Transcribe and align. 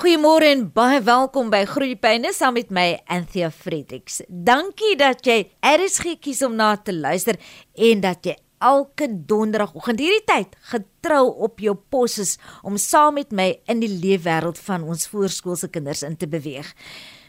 Goeiemôre 0.00 0.46
en 0.48 0.62
baie 0.72 0.96
welkom 1.04 1.50
by 1.52 1.58
Groeipyne 1.68 2.30
saam 2.32 2.54
met 2.56 2.70
my 2.72 2.84
Anthea 3.12 3.50
Fredericks. 3.52 4.22
Dankie 4.32 4.94
dat 4.96 5.20
jy 5.28 5.42
RSG 5.60 6.14
kies 6.24 6.40
om 6.46 6.54
na 6.56 6.70
te 6.80 6.94
luister 6.96 7.36
en 7.76 8.00
dat 8.00 8.24
jy 8.24 8.32
elke 8.64 9.10
donderdagoggend 9.28 10.00
hierdie 10.00 10.24
tyd 10.24 10.56
getrou 10.72 11.26
op 11.44 11.60
jou 11.60 11.74
pos 11.92 12.16
is 12.24 12.32
om 12.64 12.80
saam 12.80 13.18
met 13.20 13.36
my 13.36 13.50
in 13.68 13.84
die 13.84 13.92
leefwêreld 13.92 14.56
van 14.70 14.88
ons 14.88 15.04
voorskoolse 15.12 15.68
kinders 15.68 16.00
in 16.08 16.16
te 16.16 16.30
beweeg. 16.32 16.72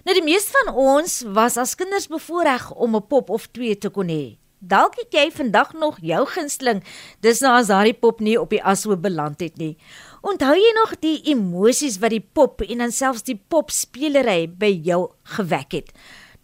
Nou 0.08 0.16
die 0.16 0.24
meeste 0.24 0.56
van 0.62 0.72
ons 0.72 1.26
was 1.36 1.60
as 1.60 1.76
kinders 1.76 2.08
bevoorreg 2.08 2.72
om 2.72 2.96
'n 2.96 3.04
pop 3.04 3.36
of 3.36 3.52
twee 3.52 3.76
te 3.76 3.92
kon 3.92 4.08
hê. 4.08 4.38
Dalk 4.62 4.94
het 5.00 5.16
jy 5.18 5.32
vandag 5.34 5.72
nog 5.74 5.96
jou 6.06 6.26
gunsteling, 6.30 6.84
dis 7.26 7.40
nou 7.42 7.56
as 7.58 7.72
daardie 7.72 7.98
pop 7.98 8.20
nie 8.22 8.36
op 8.38 8.52
die 8.54 8.62
ashoop 8.62 9.02
beland 9.02 9.40
het 9.42 9.58
nie. 9.58 9.78
Onthou 10.22 10.54
jy 10.54 10.72
nog 10.78 10.92
die 11.02 11.16
emosies 11.32 11.96
wat 11.98 12.14
die 12.14 12.22
pop 12.22 12.60
en 12.62 12.84
dan 12.84 12.92
selfs 12.94 13.24
die 13.26 13.40
popspelery 13.50 14.44
by 14.46 14.70
jou 14.86 15.08
gewek 15.34 15.74
het? 15.74 15.90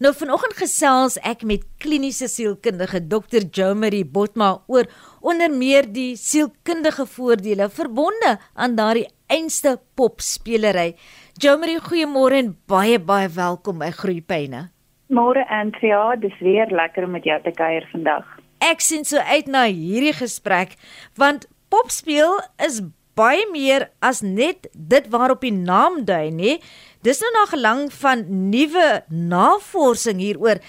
Nou 0.02 0.10
vanoggend 0.18 0.56
gesels 0.58 1.14
ek 1.22 1.44
met 1.46 1.62
kliniese 1.78 2.26
sielkundige 2.30 2.98
Dr. 3.06 3.46
Jo 3.54 3.76
Marie 3.78 4.02
Botma 4.02 4.48
oor 4.66 4.90
onder 5.22 5.54
meer 5.54 5.86
die 5.94 6.16
sielkundige 6.18 7.06
voordele 7.06 7.70
verbonde 7.70 8.34
aan 8.58 8.74
daardie 8.74 9.06
einste 9.30 9.76
popspelery. 9.94 10.96
Jo 11.38 11.54
Marie, 11.62 11.78
goeiemôre 11.78 12.42
en 12.42 12.52
baie 12.66 12.98
baie 12.98 13.30
welkom 13.30 13.78
by 13.78 13.92
Groepyne. 13.94 14.68
Môre 15.06 15.46
Andrea, 15.54 16.16
dis 16.18 16.34
weer 16.42 16.66
lekker 16.66 17.06
om 17.06 17.14
met 17.14 17.30
jou 17.30 17.38
te 17.46 17.54
kuier 17.54 17.86
vandag. 17.94 18.26
Ek 18.58 18.82
sien 18.82 19.06
so 19.06 19.22
uit 19.22 19.46
na 19.46 19.68
hierdie 19.70 20.16
gesprek 20.18 20.74
want 21.14 21.46
popspeel 21.70 22.40
is 22.66 22.82
baie 23.18 23.46
meer 23.52 23.88
as 24.04 24.22
net 24.22 24.68
dit 24.74 25.08
waarop 25.12 25.42
die 25.42 25.54
naam 25.54 26.04
dui, 26.08 26.30
nê? 26.34 26.58
Dis 27.06 27.22
nou 27.22 27.32
na 27.34 27.46
gelang 27.50 27.82
van 28.00 28.24
nuwe 28.50 28.88
navorsing 29.08 30.22
hieroor. 30.22 30.62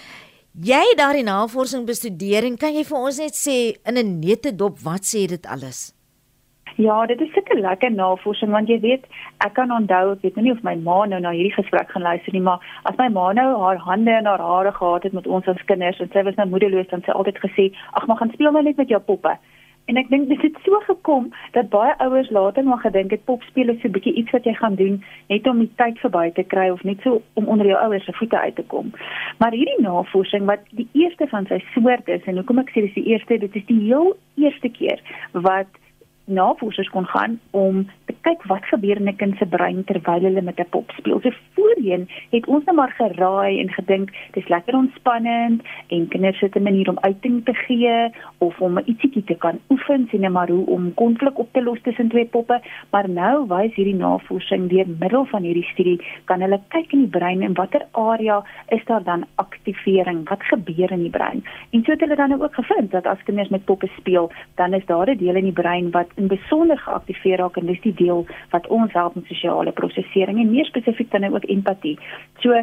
Jy 0.59 0.81
het 0.92 0.97
daardie 1.00 1.23
navorsing 1.27 1.86
bestudeer 1.88 2.47
en 2.47 2.58
kan 2.59 2.75
jy 2.75 2.83
vir 2.88 3.00
ons 3.00 3.22
net 3.22 3.38
sê 3.38 3.77
in 3.86 3.97
'n 3.97 4.20
netedop 4.20 4.81
wat 4.83 5.05
sê 5.05 5.27
dit 5.27 5.45
alles? 5.45 5.94
Ja, 6.80 7.05
dit 7.05 7.22
is 7.22 7.31
seker 7.33 7.59
lekker 7.59 7.92
navorsing 7.92 8.52
want 8.52 8.70
jy 8.70 8.80
weet, 8.80 9.05
ek 9.45 9.53
kan 9.53 9.72
onthou, 9.72 10.14
ek 10.14 10.22
weet 10.22 10.36
nou 10.36 10.44
nie 10.44 10.52
of 10.52 10.64
my 10.64 10.75
ma 10.75 11.05
nou 11.05 11.20
na 11.20 11.31
hierdie 11.31 11.55
gesprek 11.55 11.92
gaan 11.92 12.05
luister 12.08 12.33
nie, 12.33 12.42
maar 12.42 12.59
as 12.83 12.95
my 12.97 13.09
ma 13.09 13.33
nou 13.33 13.47
haar 13.64 13.77
hande 13.77 14.11
en 14.11 14.25
haar 14.25 14.39
hare 14.39 14.72
gehad 14.72 15.03
het 15.03 15.14
met 15.14 15.27
ons 15.27 15.47
as 15.47 15.66
kinders 15.66 16.00
en 16.00 16.11
sy 16.14 16.23
was 16.23 16.36
nou 16.36 16.47
moedeloos 16.47 16.88
dan 16.88 17.03
sy 17.05 17.11
altyd 17.11 17.42
gesê, 17.44 17.66
"Ag, 17.94 18.08
maar 18.08 18.17
gaan 18.17 18.31
speel 18.31 18.52
nou 18.52 18.64
net 18.64 18.77
met 18.77 18.88
jou 18.89 19.00
poppe." 19.00 19.38
En 19.90 19.98
ek 19.98 20.09
dink 20.14 20.28
dit 20.30 20.42
het 20.45 20.58
so 20.64 20.78
gekom 20.86 21.32
dat 21.56 21.72
baie 21.73 21.95
ouers 22.06 22.30
later 22.30 22.64
maar 22.64 22.82
gedink 22.84 23.12
het 23.16 23.23
popspeel 23.26 23.72
is 23.73 23.82
so 23.82 23.88
'n 23.88 23.95
bietjie 23.98 24.14
iets 24.14 24.32
wat 24.32 24.45
jy 24.45 24.54
gaan 24.54 24.76
doen 24.76 25.04
net 25.28 25.48
om 25.48 25.59
die 25.59 25.72
tyd 25.82 25.98
verby 26.00 26.30
te 26.32 26.44
kry 26.44 26.70
of 26.70 26.84
net 26.84 27.02
so 27.02 27.22
om 27.34 27.48
onder 27.48 27.66
jou 27.66 27.80
ouers 27.80 28.06
se 28.06 28.14
voete 28.14 28.40
uit 28.40 28.56
te 28.56 28.64
kom. 28.64 28.92
Maar 29.38 29.52
hierdie 29.52 29.82
navorsing 29.82 30.45
wat 30.45 30.60
die 30.70 30.88
eerste 30.94 31.28
van 31.28 31.45
sy 31.45 31.60
soort 31.73 32.08
is 32.08 32.23
en 32.23 32.36
hoekom 32.36 32.60
ek 32.60 32.70
sê 32.70 32.82
dis 32.86 32.94
die 32.94 33.06
eerste, 33.06 33.38
dit 33.38 33.56
is 33.56 33.66
die 33.66 33.82
heel 33.82 34.17
eerste 34.36 34.70
keer 34.70 35.02
wat 35.32 35.67
navorsers 36.30 36.89
kon 36.89 37.05
gaan 37.05 37.39
om 37.52 37.88
te 38.05 38.16
kyk 38.22 38.44
wat 38.52 38.66
gebeur 38.72 38.97
in 38.97 39.09
'n 39.09 39.16
kind 39.16 39.38
se 39.38 39.45
brein 39.45 39.83
terwyl 39.83 40.22
hulle 40.22 40.41
met 40.41 40.59
'n 40.59 40.69
pop 40.69 40.91
speel. 40.97 41.19
So 41.21 41.31
voorheen 41.53 42.08
het 42.31 42.47
ons 42.47 42.66
net 42.66 42.75
nou 42.75 42.75
maar 42.75 42.94
geraai 42.97 43.59
en 43.59 43.69
gedink 43.69 44.11
dis 44.31 44.47
lekker 44.47 44.75
ontspannend 44.75 45.61
en 45.88 46.08
kinders 46.08 46.39
sit 46.39 46.55
'n 46.55 46.63
manier 46.63 46.89
om 46.89 46.99
uiting 46.99 47.45
te 47.45 47.53
gee 47.53 48.09
of 48.38 48.61
om 48.61 48.80
ietsiekie 48.86 49.23
te 49.23 49.36
kan 49.36 49.59
oefen 49.69 50.08
sien 50.09 50.21
net 50.21 50.31
maar 50.31 50.49
hoe 50.49 50.66
om 50.66 50.94
konflik 50.94 51.39
op 51.39 51.53
te 51.53 51.63
los 51.63 51.81
tussen 51.81 52.09
twee 52.09 52.25
poppe, 52.25 52.61
maar 52.91 53.09
nou 53.09 53.47
wys 53.47 53.73
hierdie 53.75 53.95
navorsing 53.95 54.69
deur 54.69 54.86
middel 54.99 55.25
van 55.25 55.43
hierdie 55.43 55.69
studie 55.71 56.02
kan 56.25 56.41
hulle 56.41 56.61
kyk 56.67 56.93
in 56.93 56.99
die 56.99 57.19
brein 57.19 57.41
en 57.41 57.53
watter 57.53 57.86
area 57.91 58.43
is 58.67 58.86
daar 58.86 59.03
dan 59.03 59.25
aktivering, 59.36 60.30
wat 60.30 60.43
gebeur 60.52 60.91
in 60.91 61.03
die 61.05 61.14
brein. 61.14 61.43
En 61.71 61.83
so 61.83 61.91
het 61.91 61.99
hulle 61.99 62.16
dan 62.16 62.41
ook 62.41 62.55
gevind 62.55 62.91
dat 62.91 63.05
as 63.05 63.23
kinders 63.23 63.49
met 63.49 63.65
poppe 63.65 63.89
speel, 63.98 64.31
dan 64.55 64.73
is 64.73 64.86
daar 64.86 65.09
'n 65.09 65.17
deel 65.17 65.36
in 65.36 65.49
die 65.49 65.59
brein 65.61 65.92
wat 65.92 66.08
in 66.19 66.27
besonder 66.27 66.77
geaktiveer 66.77 67.41
raak 67.43 67.57
en 67.57 67.71
dis 67.71 67.81
die 67.87 67.95
deel 68.03 68.25
wat 68.53 68.67
ons 68.67 68.93
help 68.93 69.15
met 69.15 69.31
sosiale 69.31 69.71
prosesering 69.71 70.39
en 70.39 70.52
meer 70.52 70.69
spesifiek 70.69 71.11
dan 71.11 71.30
ook 71.31 71.47
empatie. 71.55 71.97
So 72.43 72.55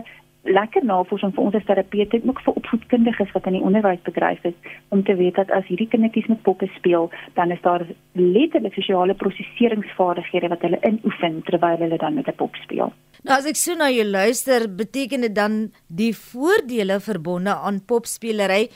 lekker 0.47 0.85
navorsing 0.87 1.33
vir 1.35 1.45
ons 1.45 1.57
as 1.59 1.67
terapeute 1.67 2.21
ook 2.23 2.41
vir 2.45 2.59
opvoedkundiges 2.61 3.33
wat 3.35 3.47
in 3.51 3.59
die 3.59 3.65
onderwysbedryf 3.67 4.45
is 4.51 4.75
om 4.95 5.03
te 5.07 5.17
weet 5.19 5.39
dat 5.41 5.51
as 5.55 5.67
hierdie 5.71 5.89
kindertjies 5.91 6.29
met 6.31 6.43
poppe 6.47 6.69
speel, 6.77 7.11
dan 7.39 7.51
is 7.55 7.63
daar 7.65 7.85
letterlik 8.15 8.77
sosiale 8.79 9.17
proseseringsvaardighede 9.19 10.51
wat 10.53 10.67
hulle 10.67 10.81
inoefen 10.87 11.41
terwyl 11.49 11.83
hulle 11.83 11.99
dan 12.03 12.15
met 12.15 12.29
'n 12.29 12.39
pop 12.43 12.55
speel. 12.63 12.93
Nou 13.25 13.39
as 13.39 13.47
ek 13.47 13.57
so 13.57 13.75
na 13.75 13.91
jou 13.91 14.07
luister, 14.07 14.69
beteken 14.69 15.21
dit 15.21 15.35
dan 15.35 15.73
die 15.89 16.15
voordele 16.15 17.01
verbonde 17.01 17.55
aan 17.55 17.85
popspelery 17.85 18.69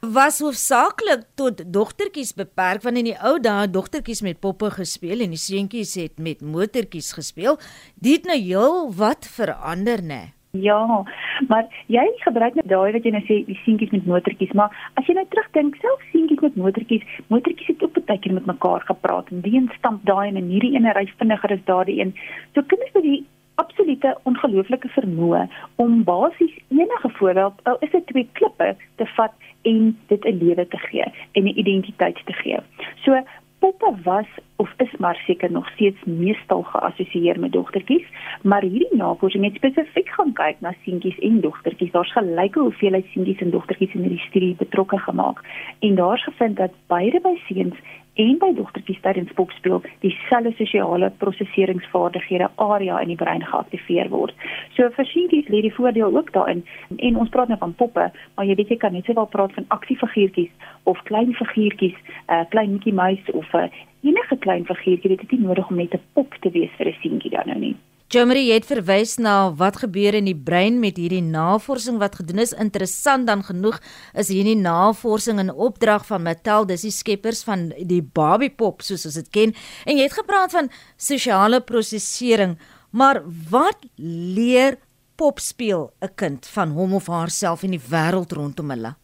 was 0.00 0.38
hoofsaaklik 0.38 1.24
tot 1.34 1.60
dogtertjies 1.72 2.34
beperk 2.38 2.84
want 2.86 2.98
in 3.00 3.10
die 3.10 3.18
ou 3.18 3.38
dae 3.42 3.66
dogtertjies 3.66 4.22
met 4.22 4.40
poppe 4.40 4.70
gespeel 4.70 5.24
en 5.24 5.34
die 5.34 5.42
seentjies 5.42 5.96
het 5.98 6.18
met 6.22 6.40
motortjies 6.40 7.12
gespeel. 7.12 7.58
Dit 7.98 8.24
nou 8.24 8.38
heel 8.38 8.92
wat 8.94 9.26
verander 9.26 10.02
nê. 10.02 10.22
Ja, 10.56 11.04
maar 11.48 11.66
jy 11.92 12.04
gebruik 12.22 12.54
net 12.54 12.68
daai 12.70 12.92
wat 12.94 13.04
jy 13.04 13.10
nou 13.12 13.22
sê 13.26 13.42
die 13.44 13.58
seentjies 13.64 13.90
met 13.92 14.06
motortjies, 14.08 14.54
maar 14.56 14.72
as 14.96 15.06
jy 15.06 15.18
nou 15.18 15.26
terugdink, 15.28 15.76
self 15.82 16.04
seentjies 16.12 16.40
met 16.46 16.56
motortjies, 16.56 17.04
motortjies 17.28 17.74
het 17.74 17.82
op 17.82 17.98
'n 17.98 18.06
tydjie 18.08 18.32
met 18.32 18.46
mekaar 18.46 18.80
gepraat 18.86 19.28
en 19.30 19.42
die 19.42 19.54
een 19.54 19.70
stamp 19.78 20.04
daai 20.06 20.28
en 20.28 20.48
hierdie 20.48 20.74
ene 20.74 20.92
ry 20.94 21.06
vinniger 21.18 21.52
as 21.52 21.64
daardie 21.66 22.00
een. 22.00 22.14
So 22.54 22.62
kinders 22.62 22.94
met 22.94 23.02
die 23.02 23.26
absolute 23.62 24.14
ongelooflike 24.30 24.88
vermoë 24.94 25.46
om 25.82 26.04
basies 26.04 26.54
enige 26.68 27.10
voorbeeld, 27.18 27.60
al 27.62 27.76
is 27.86 27.90
dit 27.90 28.06
twee 28.06 28.28
klippe 28.38 28.76
te 29.00 29.06
vat 29.16 29.34
en 29.62 29.98
dit 30.06 30.24
'n 30.24 30.38
lewe 30.44 30.68
te 30.68 30.78
gee 30.78 31.06
en 31.32 31.42
'n 31.44 31.58
identiteit 31.58 32.18
te 32.24 32.32
gee. 32.32 32.58
So 33.04 33.22
poppe 33.58 33.94
was 34.02 34.26
of 34.56 34.70
is 34.76 34.96
maar 34.98 35.22
seker 35.26 35.52
nog 35.52 35.70
steeds 35.70 36.04
meestal 36.04 36.62
geassosieer 36.62 37.40
met 37.40 37.52
dogtertjies, 37.52 38.06
maar 38.42 38.62
hierdie 38.62 38.96
navorsing 38.96 39.44
het 39.44 39.54
spesifiek 39.54 40.08
gaan 40.08 40.32
kyk 40.32 40.60
na 40.60 40.74
seentjies 40.84 41.18
en 41.18 41.40
dogtertjies. 41.40 41.90
Daar's 41.90 42.12
gelyke 42.12 42.60
hoeveelheid 42.60 43.06
seentjies 43.12 43.40
en 43.40 43.50
dogtertjies 43.50 43.94
in 43.94 44.00
hierdie 44.00 44.26
studie 44.28 44.54
betrokke 44.54 44.98
gemaak 44.98 45.44
en 45.78 45.94
daar's 45.94 46.24
gevind 46.24 46.56
dat 46.56 46.70
beide 46.86 47.20
by 47.20 47.34
seuns 47.46 47.74
en 48.18 48.38
by 48.42 48.50
dogtertjies 48.56 49.00
tydens 49.04 49.32
popspeel 49.38 49.82
dieselfde 50.02 50.52
sosiale 50.58 51.10
proseseringsvaardighede 51.22 52.48
area 52.64 52.98
in 53.04 53.12
die 53.12 53.18
brein 53.20 53.44
geaktiveer 53.46 54.10
word. 54.10 54.34
So 54.76 54.88
vir 54.96 55.10
seentjies 55.12 55.50
lê 55.52 55.62
die 55.66 55.74
voordeel 55.74 56.16
ook 56.16 56.32
daarin 56.34 56.64
en 56.96 57.20
ons 57.22 57.30
praat 57.34 57.52
nou 57.52 57.58
van 57.62 57.76
poppe, 57.82 58.08
maar 58.34 58.48
jy 58.48 58.56
weet 58.58 58.74
jy 58.74 58.80
kan 58.82 58.96
net 58.96 59.06
sowel 59.06 59.30
praat 59.30 59.54
van 59.58 59.68
aksiefiguurtjies 59.76 60.72
of 60.90 61.02
klein 61.10 61.34
figuurtjies, 61.38 61.98
'n 61.98 62.32
uh, 62.32 62.44
klein 62.50 62.72
Mickey 62.72 62.92
Mouse 62.92 63.32
of 63.32 63.46
'n 63.54 63.70
uh, 63.70 63.70
enige 64.02 64.36
klein 64.38 64.64
figuurtjie. 64.64 65.16
Dit 65.16 65.22
is 65.22 65.30
nie 65.30 65.46
nodig 65.46 65.68
om 65.68 65.76
net 65.76 65.94
'n 65.94 66.02
pop 66.12 66.34
te 66.40 66.50
wees 66.50 66.74
vir 66.78 66.88
'n 66.88 66.98
seentjie 67.02 67.30
dan 67.30 67.46
nou 67.46 67.58
nie. 67.58 67.76
Jomari 68.08 68.46
het 68.54 68.64
verwys 68.64 69.18
na 69.20 69.50
wat 69.52 69.82
gebeur 69.82 70.16
in 70.16 70.24
die 70.24 70.36
brein 70.36 70.78
met 70.80 70.96
hierdie 70.96 71.20
navorsing 71.20 71.98
wat 72.00 72.14
gedoen 72.16 72.38
is. 72.40 72.54
Interessant 72.56 73.26
dan 73.28 73.42
genoeg 73.44 73.82
is 74.16 74.30
hierdie 74.32 74.56
navorsing 74.56 75.36
in 75.42 75.50
opdrag 75.52 76.06
van 76.08 76.24
Mattel, 76.24 76.64
dis 76.64 76.86
die 76.86 76.94
skeppers 76.94 77.42
van 77.44 77.66
die 77.76 78.00
Barbie 78.00 78.48
pop 78.48 78.80
soos 78.80 79.04
ons 79.04 79.18
dit 79.20 79.28
ken. 79.28 79.52
En 79.84 80.00
jy 80.00 80.06
het 80.06 80.16
gepraat 80.16 80.56
van 80.56 80.70
sosiale 80.96 81.60
prosesering, 81.60 82.56
maar 82.96 83.20
wat 83.50 83.84
leer 84.00 84.78
pop 85.20 85.36
speel 85.38 85.92
'n 86.00 86.14
kind 86.16 86.48
van 86.48 86.72
hom 86.72 86.94
of 86.94 87.12
haarself 87.12 87.62
in 87.62 87.76
die 87.76 87.86
wêreld 87.92 88.32
rondom 88.32 88.70
hulle? 88.70 88.94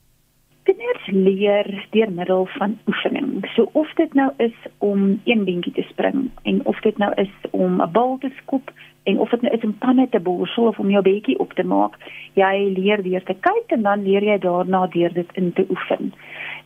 Kinders 0.65 1.07
leer 1.13 1.69
deur 1.91 2.11
middel 2.11 2.49
van 2.57 2.79
oefening. 2.89 3.45
So 3.55 3.69
of 3.73 3.93
dit 3.97 4.15
nou 4.15 4.33
is 4.39 4.57
om 4.79 5.21
een 5.25 5.45
dingetjie 5.45 5.73
te 5.73 5.85
spring 5.93 6.31
en 6.43 6.65
of 6.65 6.81
dit 6.81 6.97
nou 6.99 7.13
is 7.17 7.33
om 7.51 7.83
'n 7.83 7.93
bal 7.93 8.17
te 8.19 8.33
skop 8.41 8.73
en 9.05 9.19
of 9.21 9.31
dit 9.31 9.41
nou 9.41 9.55
is 9.55 9.65
om 9.65 9.79
tande 9.79 10.09
te 10.09 10.21
borsel 10.21 10.67
of 10.67 10.79
om 10.79 10.91
jou 10.91 11.03
beetjie 11.03 11.39
op 11.39 11.53
te 11.53 11.65
maak, 11.65 11.97
jy 12.41 12.55
leer 12.77 13.03
deur 13.05 13.25
te 13.25 13.37
kyk 13.47 13.77
en 13.77 13.83
dan 13.83 14.03
leer 14.03 14.25
jy 14.25 14.39
daarna 14.41 14.87
deur 14.93 15.13
dit 15.13 15.37
in 15.41 15.53
te 15.53 15.67
oefen. 15.71 16.13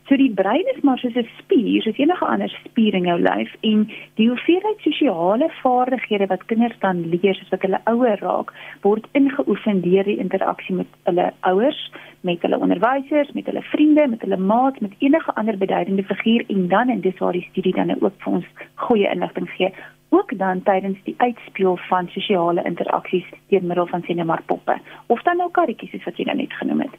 So 0.09 0.17
die 0.17 0.31
brein 0.33 0.65
is 0.73 0.81
maar 0.87 0.99
soos 0.99 1.17
'n 1.17 1.29
spier, 1.39 1.83
soos 1.83 1.99
enige 1.99 2.25
ander 2.25 2.49
spier 2.49 2.95
in 2.95 3.05
jou 3.05 3.19
lyf 3.21 3.51
en 3.61 3.91
die 4.15 4.29
hoeveelheid 4.29 4.81
sosiale 4.81 5.51
vaardighede 5.62 6.27
wat 6.27 6.47
kinders 6.47 6.79
dan 6.81 7.03
leer 7.11 7.35
soos 7.35 7.51
wat 7.51 7.62
hulle 7.62 7.81
ouer 7.85 8.19
raak, 8.21 8.55
word 8.83 9.05
ingeoefen 9.12 9.83
deur 9.83 10.05
die 10.05 10.17
interaksie 10.17 10.75
met 10.75 10.87
hulle 11.05 11.33
ouers, 11.41 11.93
met 12.21 12.43
hulle 12.43 12.59
onderwysers, 12.59 13.33
met 13.33 13.47
hulle 13.47 13.62
vriende, 13.62 14.09
met 14.09 14.23
hulle 14.23 14.37
maats, 14.37 14.79
met 14.79 14.97
enige 14.99 15.35
ander 15.35 15.59
beduidende 15.59 16.03
figuur 16.03 16.45
en 16.49 16.69
dan 16.69 16.89
en 16.89 17.01
dis 17.01 17.19
waar 17.19 17.33
die 17.33 17.49
studie 17.51 17.75
dan 17.75 18.01
ook 18.01 18.15
vir 18.19 18.33
ons 18.33 18.47
goeie 18.75 19.11
inligting 19.11 19.51
gee 19.51 19.73
ook 20.09 20.39
dan 20.39 20.63
tydens 20.63 20.99
die 21.05 21.15
uitspeel 21.19 21.77
van 21.77 22.09
sosiale 22.09 22.65
interaksies 22.65 23.27
deur 23.49 23.65
middel 23.65 23.87
van 23.87 24.03
sien 24.03 24.27
maar 24.27 24.43
poppe 24.47 24.79
of 25.07 25.23
dan 25.23 25.37
nou 25.37 25.51
karretjies 25.51 25.91
soos 25.91 26.05
wat 26.05 26.17
jy 26.17 26.25
nou 26.25 26.37
net 26.37 26.53
genoem 26.53 26.81
het. 26.81 26.95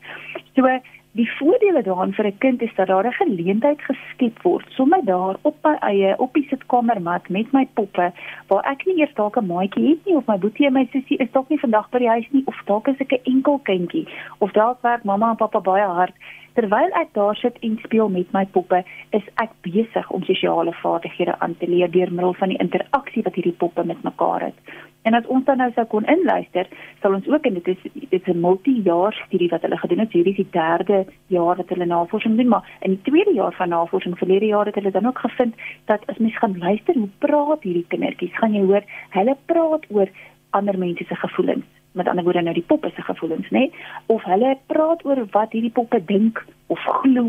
So 0.54 0.80
die 1.18 1.30
voordele 1.38 1.82
daaraan 1.82 2.14
vir 2.14 2.26
'n 2.28 2.38
kind 2.38 2.62
is 2.62 2.76
dat 2.76 2.88
daar 2.88 3.06
'n 3.06 3.12
geleentheid 3.22 3.82
geskep 3.82 4.42
word 4.42 4.66
sommer 4.70 5.06
daar 5.06 5.36
op 5.42 5.56
my 5.64 5.76
eie 5.80 6.18
op 6.18 6.34
die 6.34 6.48
sitkamermat 6.50 7.30
met 7.30 7.52
my 7.52 7.68
poppe 7.74 8.12
waar 8.48 8.64
ek 8.72 8.86
nie 8.86 9.00
eers 9.00 9.14
dalk 9.14 9.36
'n 9.38 9.46
maatjie 9.46 9.90
het 9.90 10.06
nie 10.06 10.16
of 10.16 10.28
my 10.28 10.38
boetie 10.38 10.66
en 10.66 10.74
my 10.74 10.88
sussie 10.92 11.18
is 11.18 11.32
dalk 11.32 11.50
nie 11.50 11.60
vandag 11.60 11.90
by 11.90 11.98
die 11.98 12.10
huis 12.10 12.28
nie 12.32 12.44
of 12.46 12.62
dalk 12.66 12.88
is 12.88 13.00
ek 13.00 13.12
'n 13.12 13.24
enkel 13.24 13.60
kindjie 13.64 14.08
of 14.38 14.52
dalk 14.52 14.82
werk 14.82 15.04
mamma 15.04 15.30
en 15.30 15.36
pappa 15.36 15.60
baie 15.60 15.86
hard 15.86 16.14
terwyl 16.54 16.92
ek 17.02 17.14
daar 17.14 17.36
sit 17.36 17.58
en 17.62 17.78
speel 17.84 18.10
met 18.10 18.32
my 18.34 18.46
poppe 18.46 18.84
is 19.10 19.26
ek 19.36 19.52
besig 19.62 20.12
om 20.12 20.24
sosiale 20.24 20.74
vaardighede 20.82 21.40
aan 21.40 21.58
te 21.58 21.68
leer 21.68 21.92
deur 21.92 22.12
middel 22.12 22.34
van 22.34 22.50
die 22.50 22.62
interaksie 22.62 23.24
wat 23.24 23.36
hierdie 23.36 23.58
poppe 23.58 23.84
met 23.84 24.04
mekaar 24.04 24.42
het 24.50 24.78
En 25.02 25.14
as 25.14 25.28
ons 25.32 25.46
dan 25.48 25.58
nou 25.62 25.70
sou 25.76 25.86
kon 25.88 26.08
inluister, 26.12 26.68
sal 27.02 27.16
ons 27.16 27.28
ook 27.32 27.46
en 27.48 27.56
dit 27.60 27.68
is 27.72 27.86
dit 27.94 28.14
is 28.20 28.28
'n 28.34 28.40
multi-jaar 28.40 29.14
studie 29.26 29.50
wat 29.50 29.62
hulle 29.62 29.78
gedoen 29.78 30.00
het. 30.00 30.12
Hierdie 30.12 30.36
is 30.36 30.44
die 30.44 30.52
derde 30.52 31.06
jaar 31.28 31.56
wat 31.56 31.70
hulle 31.70 31.86
navorsing 31.86 32.36
doen, 32.38 32.48
maar 32.48 32.78
in 32.82 32.92
die 32.92 33.02
tweede 33.02 33.34
jaar 33.34 33.54
van 33.54 33.70
navorsing 33.70 34.18
verlede 34.18 34.46
jaar 34.46 34.66
het 34.66 34.76
hulle 34.76 34.92
dan 34.92 35.08
ook 35.08 35.20
gevind 35.20 35.56
dat 35.86 36.06
as 36.06 36.18
mens 36.18 36.38
gaan 36.38 36.58
luister 36.58 36.94
hoe 36.96 37.10
praat 37.18 37.64
hierdie 37.64 37.86
kindertjies, 37.88 38.38
gaan 38.38 38.54
jy 38.54 38.66
hoor 38.66 38.84
hulle 39.10 39.38
praat 39.46 39.86
oor 39.90 40.10
ander 40.50 40.78
mense 40.78 41.04
se 41.04 41.16
gevoelens 41.16 41.79
met 41.92 42.08
ander 42.08 42.24
woorde 42.24 42.42
nou 42.42 42.54
die 42.54 42.66
poppe 42.68 42.92
se 42.96 43.02
gevoelens 43.02 43.50
nê? 43.56 43.70
Of 44.06 44.24
hulle 44.24 44.58
praat 44.72 45.06
oor 45.06 45.24
wat 45.34 45.56
hierdie 45.56 45.74
poppe 45.74 46.02
dink 46.06 46.44
of 46.68 46.80
glo 47.02 47.26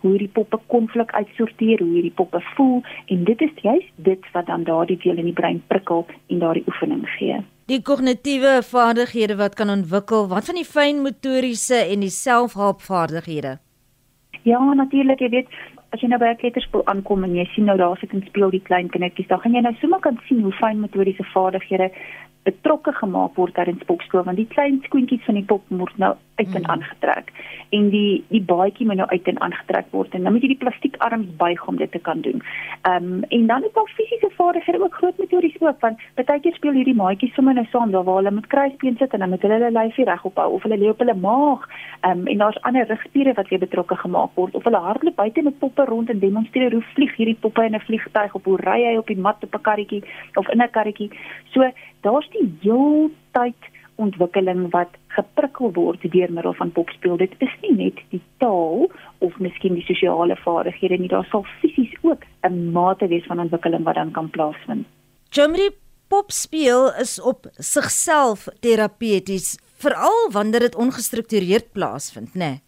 hoe 0.00 0.10
hierdie 0.10 0.32
poppe 0.34 0.58
konflik 0.66 1.14
uitsorteer 1.14 1.82
hoe 1.82 1.94
hierdie 1.94 2.16
poppe 2.22 2.42
voel 2.56 2.82
en 3.06 3.24
dit 3.24 3.46
is 3.46 3.62
juist 3.62 3.90
dit 3.96 4.30
wat 4.34 4.46
dan 4.46 4.66
daardie 4.68 4.98
deel 5.04 5.22
in 5.22 5.30
die 5.30 5.38
brein 5.42 5.62
prikkel 5.72 6.06
en 6.28 6.38
daardie 6.38 6.66
oefening 6.66 7.06
gee. 7.16 7.40
Die 7.70 7.82
kognitiewe 7.82 8.60
vaardighede 8.66 9.36
wat 9.38 9.54
kan 9.54 9.70
ontwikkel 9.70 10.28
wat 10.28 10.46
van 10.50 10.58
die 10.58 10.66
fynmotoriese 10.66 11.84
en 11.86 12.06
die 12.06 12.14
selfhelpvaardighede 12.14 13.58
ja 14.42 14.62
natuurlik 14.74 15.20
jy 15.20 15.30
weet 15.36 15.60
As 15.90 15.98
jy 15.98 16.06
nou 16.06 16.20
by 16.22 16.28
'n 16.30 16.38
kleuterspoel 16.38 16.84
aankom 16.86 17.24
en 17.26 17.32
jy 17.34 17.44
sien 17.50 17.64
nou 17.66 17.76
daar 17.76 17.98
sit 17.98 18.12
en 18.14 18.22
speel 18.22 18.50
die 18.50 18.62
klein 18.62 18.88
kindertjies, 18.94 19.26
dan 19.26 19.40
gaan 19.40 19.54
jy 19.54 19.60
nou 19.60 19.74
sommer 19.80 19.98
kan 19.98 20.20
sien 20.28 20.40
hoe 20.42 20.52
fyn 20.52 20.78
motoriese 20.78 21.24
vaardighede 21.34 21.90
betrokke 22.42 22.92
gemaak 22.92 23.36
word 23.36 23.54
daar 23.54 23.68
in 23.68 23.80
spokskool 23.82 24.24
want 24.24 24.40
die 24.40 24.48
klein 24.48 24.80
skoentjies 24.86 25.24
van 25.24 25.38
die 25.40 25.44
pop 25.44 25.68
moet 25.68 25.96
nou 25.98 26.14
uit 26.40 26.54
en 26.54 26.64
mm. 26.64 26.70
aangetrek 26.74 27.32
en 27.70 27.88
die 27.90 28.24
die 28.28 28.42
baadjie 28.42 28.86
moet 28.86 28.98
nou 29.00 29.08
uit 29.08 29.28
en 29.30 29.40
aangetrek 29.46 29.90
word 29.96 30.14
en 30.14 30.26
dan 30.26 30.34
moet 30.34 30.44
jy 30.44 30.50
die 30.52 30.62
plastiekarms 30.62 31.28
buig 31.42 31.66
om 31.70 31.76
dit 31.78 31.92
te 31.92 32.00
kan 32.08 32.22
doen. 32.26 32.42
Ehm 32.82 33.10
um, 33.10 33.22
en 33.36 33.46
dan 33.46 33.64
is 33.64 33.74
daar 33.76 33.92
fisiese 33.96 34.30
vaardighede 34.36 34.82
ook 34.82 34.98
groot 35.00 35.18
motories 35.18 35.60
ook 35.60 35.80
want 35.84 36.02
baie 36.14 36.40
keer 36.40 36.54
speel 36.54 36.78
hierdie 36.78 36.96
maatjies 37.02 37.34
sommer 37.34 37.54
nou 37.54 37.66
saam 37.70 37.94
daar 37.94 38.04
waar 38.04 38.20
hulle 38.20 38.34
met 38.38 38.46
kruisbeen 38.54 38.96
sit 38.98 39.12
en 39.12 39.24
dan 39.24 39.30
moet 39.34 39.42
hulle 39.46 39.58
hulle 39.58 39.70
lyfie 39.78 40.08
regop 40.10 40.42
hou 40.42 40.48
of 40.56 40.62
hulle 40.66 40.78
lê 40.82 40.90
op 40.90 41.04
hulle 41.04 41.16
maag. 41.26 41.68
Ehm 42.00 42.18
um, 42.18 42.26
en 42.34 42.42
daar's 42.44 42.62
ander 42.70 42.86
rugspiere 42.86 43.36
wat 43.38 43.48
weer 43.48 43.64
betrokke 43.66 43.96
gemaak 43.96 44.34
word 44.34 44.54
of 44.54 44.64
hulle 44.64 44.82
hardloop 44.88 45.16
buite 45.16 45.42
met 45.42 45.58
poppe 45.58 45.84
rond 45.84 46.10
en 46.10 46.24
demonstreer 46.26 46.72
hoe 46.72 46.86
vlieg 46.94 47.16
hierdie 47.16 47.38
poppe 47.40 47.64
in 47.64 47.74
'n 47.74 47.86
vliegtuig 47.86 48.34
op 48.34 48.44
hoe 48.44 48.56
ry 48.56 48.80
hy 48.84 48.96
op 48.96 49.06
die 49.06 49.20
mat 49.26 49.44
op 49.44 49.54
'n 49.54 49.66
karretjie 49.68 50.02
of 50.34 50.48
in 50.48 50.62
'n 50.62 50.70
karretjie. 50.70 51.10
So 51.52 51.70
daar's 52.00 52.28
die 52.30 52.48
heeltyd 52.62 53.62
ontwikkeling 53.94 54.70
wat 54.70 54.99
geprikkel 55.16 55.72
word 55.74 56.04
deur 56.12 56.32
middel 56.32 56.54
van 56.54 56.72
popspeel. 56.72 57.16
Dit 57.20 57.34
is 57.38 57.52
nie 57.64 57.74
net 57.76 58.00
die 58.14 58.22
taal 58.42 58.88
of 59.18 59.36
miskien 59.38 59.74
die 59.78 59.86
sosiale 59.88 60.36
vaardighede 60.44 61.00
nie, 61.00 61.10
daar 61.10 61.26
sal 61.30 61.44
fisies 61.60 61.94
ook 62.02 62.24
'n 62.46 62.72
mate 62.72 63.08
wees 63.08 63.26
van 63.26 63.40
ontwikkeling 63.40 63.84
wat 63.84 63.94
dan 63.94 64.10
kan 64.10 64.30
plaasvind. 64.30 64.86
Jamie 65.30 65.70
popspeel 66.08 66.92
is 67.00 67.20
op 67.20 67.46
sigself 67.58 68.48
terapeuties, 68.60 69.58
veral 69.76 70.30
wanneer 70.32 70.60
dit 70.60 70.74
ongestruktureerd 70.74 71.72
plaasvind, 71.72 72.34
né? 72.34 72.38
Nee? 72.38 72.60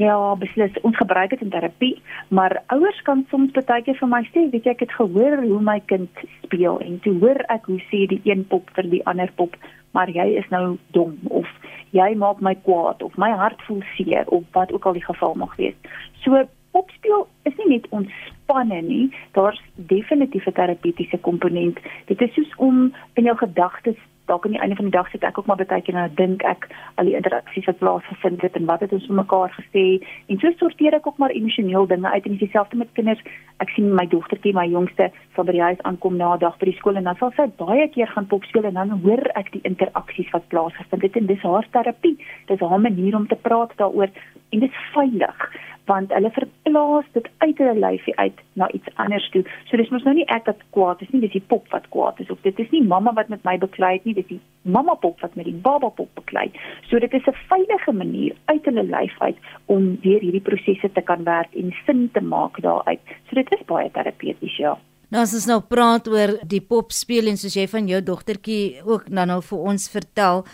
Ja, 0.00 0.34
beslis. 0.40 0.72
Ons 0.82 0.96
gebruik 0.96 1.30
dit 1.30 1.42
in 1.44 1.50
terapie, 1.52 2.02
maar 2.28 2.62
ouers 2.72 3.02
kan 3.04 3.26
soms 3.30 3.52
baie 3.52 3.84
keer 3.84 3.98
vir 4.00 4.08
my 4.08 4.22
sê, 4.30 4.46
weet 4.50 4.64
jy, 4.64 4.72
ek 4.72 4.86
het 4.86 4.94
gehoor 4.96 5.42
hoe 5.44 5.60
my 5.60 5.78
kind 5.90 6.22
speel 6.40 6.80
en 6.80 6.96
toe 7.04 7.12
hoor 7.20 7.42
ek 7.52 7.68
hoe 7.68 7.78
sê 7.90 8.06
die 8.08 8.22
een 8.24 8.46
pop 8.48 8.72
vir 8.76 8.88
die 8.88 9.02
ander 9.06 9.30
pop, 9.36 9.56
maar 9.92 10.10
jy 10.10 10.26
is 10.40 10.48
nou 10.50 10.76
dom 10.96 11.18
of 11.28 11.48
jy 11.96 12.14
maak 12.16 12.40
my 12.40 12.54
kwaad 12.66 13.02
of 13.02 13.16
my 13.20 13.30
hart 13.30 13.62
voel 13.68 13.82
seer 13.96 14.24
of 14.26 14.44
wat 14.56 14.72
ook 14.72 14.86
al 14.86 14.96
die 14.96 15.04
geval 15.04 15.34
mag 15.34 15.56
wees. 15.56 15.76
So 16.24 16.44
popspeel 16.72 17.26
is 17.48 17.56
nie 17.56 17.68
net 17.76 17.88
ontspanne 18.42 18.82
nie, 18.82 19.12
daar's 19.32 19.60
definitief 19.74 20.46
'n 20.46 20.52
terapeutiese 20.52 21.18
komponent. 21.18 21.78
Dit 22.06 22.20
is 22.20 22.34
soos 22.34 22.54
om 22.56 22.94
in 23.14 23.24
jou 23.24 23.36
gedagtes 23.36 23.96
dalk 24.26 24.44
aan 24.44 24.52
die 24.52 24.60
einde 24.60 24.74
van 24.74 24.84
die 24.84 24.94
dag 24.94 25.10
sit 25.10 25.22
ek 25.22 25.38
ook 25.38 25.46
maar 25.46 25.56
baie 25.56 25.82
keer 25.82 25.94
nou 25.94 26.08
dink 26.14 26.42
ek 26.42 26.68
al 26.94 27.04
die 27.04 27.16
interaksies 27.16 27.64
wat 27.64 27.78
plaasgevind 27.78 28.42
het 28.42 28.54
en 28.56 28.64
wat 28.64 28.80
het 28.80 28.92
ons 28.92 29.06
vir 29.06 29.14
mekaar 29.14 29.50
gesê. 29.50 30.04
En 30.26 30.38
so 30.38 30.50
sorteer 30.56 30.94
ek 30.94 31.06
ook 31.06 31.18
maar 31.18 31.30
emosioneel 31.30 31.86
dinge 31.86 32.10
uit 32.10 32.26
en 32.26 32.36
dieselfde 32.36 32.76
met 32.76 32.92
kinders. 32.92 33.20
Ek 33.56 33.68
sien 33.68 33.94
my 33.94 34.06
dogtertjie 34.06 34.54
my 34.54 34.66
jongste 34.66 35.10
sal 35.34 35.44
by 35.44 35.52
die 35.52 35.62
huis 35.62 35.82
aankom 35.82 36.16
na 36.16 36.34
'n 36.34 36.38
dag 36.38 36.58
by 36.58 36.66
die 36.66 36.76
skool 36.78 36.96
en 36.96 37.04
dan 37.04 37.16
sal 37.16 37.32
sy 37.36 37.46
baie 37.56 37.88
keer 37.88 38.06
gaan 38.06 38.26
pop 38.26 38.44
speel 38.44 38.64
en 38.64 38.74
dan 38.74 38.90
hoor 38.90 39.26
ek 39.34 39.52
die 39.52 39.64
interaksies 39.64 40.30
wat 40.30 40.48
plaasgevind 40.48 41.02
het 41.02 41.16
en 41.16 41.26
dis 41.26 41.42
haar 41.42 41.66
terapie. 41.70 42.16
Dis 42.46 42.60
haar 42.60 42.80
manier 42.80 43.16
om 43.16 43.26
te 43.26 43.36
praat 43.36 43.76
daaroor 43.76 44.10
en 44.50 44.58
dit 44.60 44.70
is 44.70 44.92
veilig 44.94 45.50
want 45.90 46.12
hulle 46.14 46.30
verplaas 46.30 47.06
dit 47.16 47.28
uit 47.38 47.58
hulle 47.58 47.74
lyfie 47.80 48.14
uit 48.16 48.38
na 48.60 48.68
iets 48.76 48.88
anders 49.02 49.28
toe. 49.34 49.42
So 49.68 49.80
dis 49.80 49.90
mos 49.90 50.04
nou 50.06 50.14
nie 50.14 50.26
ek 50.30 50.46
wat 50.50 50.62
kwaad 50.76 51.02
is 51.02 51.10
nie, 51.12 51.22
dis 51.24 51.34
die 51.34 51.44
pop 51.52 51.66
wat 51.74 51.88
kwaad 51.94 52.20
is 52.22 52.30
of 52.30 52.40
dit 52.46 52.58
is 52.62 52.70
nie 52.74 52.82
mamma 52.86 53.14
wat 53.16 53.32
met 53.32 53.42
my 53.48 53.56
beklei 53.62 53.96
het 53.96 54.06
nie, 54.08 54.14
dis 54.18 54.28
die 54.30 54.40
mamma 54.62 54.94
pop 55.02 55.20
wat 55.24 55.34
met 55.38 55.48
die 55.50 55.56
baba 55.66 55.90
pop 55.90 56.10
beklei. 56.18 56.48
So 56.90 56.98
dit 56.98 57.14
is 57.14 57.26
'n 57.26 57.42
veilige 57.48 57.92
manier 57.92 58.36
uit 58.46 58.64
hulle 58.64 58.84
lyf 58.84 59.16
uit 59.18 59.36
om 59.66 59.98
deur 60.02 60.20
hierdie 60.20 60.46
prosesse 60.48 60.92
te 60.92 61.02
kan 61.02 61.24
werk 61.24 61.54
en 61.54 61.74
sin 61.86 62.10
te 62.12 62.20
maak 62.20 62.60
daaruit. 62.60 63.00
So 63.28 63.34
dit 63.34 63.52
is 63.52 63.66
baie 63.66 63.90
terapeuties 63.90 64.56
ja. 64.56 64.78
Nou 65.12 65.20
as 65.22 65.34
ons 65.34 65.46
nou 65.46 65.60
praat 65.60 66.06
oor 66.08 66.38
die 66.48 66.62
pop 66.64 66.92
speel 66.92 67.26
en 67.28 67.36
soos 67.36 67.54
jy 67.54 67.66
van 67.68 67.88
jou 67.88 68.00
dogtertjie 68.00 68.80
ook 68.84 69.10
nou 69.12 69.26
nou 69.26 69.42
vir 69.42 69.58
ons 69.58 69.90
vertel, 69.92 70.44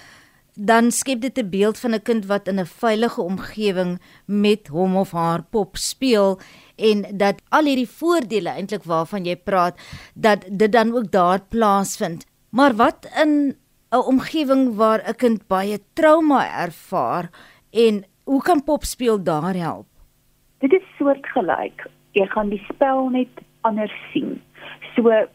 dan 0.58 0.90
skep 0.90 1.20
dit 1.20 1.38
'n 1.38 1.50
beeld 1.50 1.78
van 1.78 1.94
'n 1.94 2.02
kind 2.02 2.26
wat 2.26 2.48
in 2.48 2.58
'n 2.60 2.66
veilige 2.66 3.22
omgewing 3.22 4.00
met 4.26 4.68
hom 4.68 4.96
of 4.96 5.10
haar 5.12 5.42
pop 5.42 5.76
speel 5.76 6.40
en 6.76 7.16
dat 7.16 7.42
al 7.48 7.64
hierdie 7.64 7.88
voordele 7.88 8.48
eintlik 8.48 8.82
waarvan 8.82 9.24
jy 9.24 9.36
praat 9.36 9.78
dat 10.14 10.44
dit 10.50 10.72
dan 10.72 10.94
ook 10.94 11.10
daar 11.10 11.40
plaasvind. 11.48 12.26
Maar 12.50 12.74
wat 12.74 13.08
in 13.22 13.56
'n 13.90 14.06
omgewing 14.06 14.74
waar 14.74 15.02
'n 15.08 15.14
kind 15.14 15.46
baie 15.46 15.78
trauma 15.92 16.64
ervaar 16.64 17.30
en 17.70 18.04
hoe 18.24 18.42
kan 18.42 18.64
pop 18.64 18.84
speel 18.84 19.22
daar 19.22 19.54
help? 19.54 19.86
Dit 20.58 20.72
is 20.72 20.82
soortgelyk. 20.98 21.86
Jy 22.10 22.26
gaan 22.26 22.48
die 22.48 22.64
spel 22.68 23.08
net 23.08 23.28
anders 23.60 23.94
sien. 24.12 24.42
So 24.94 25.28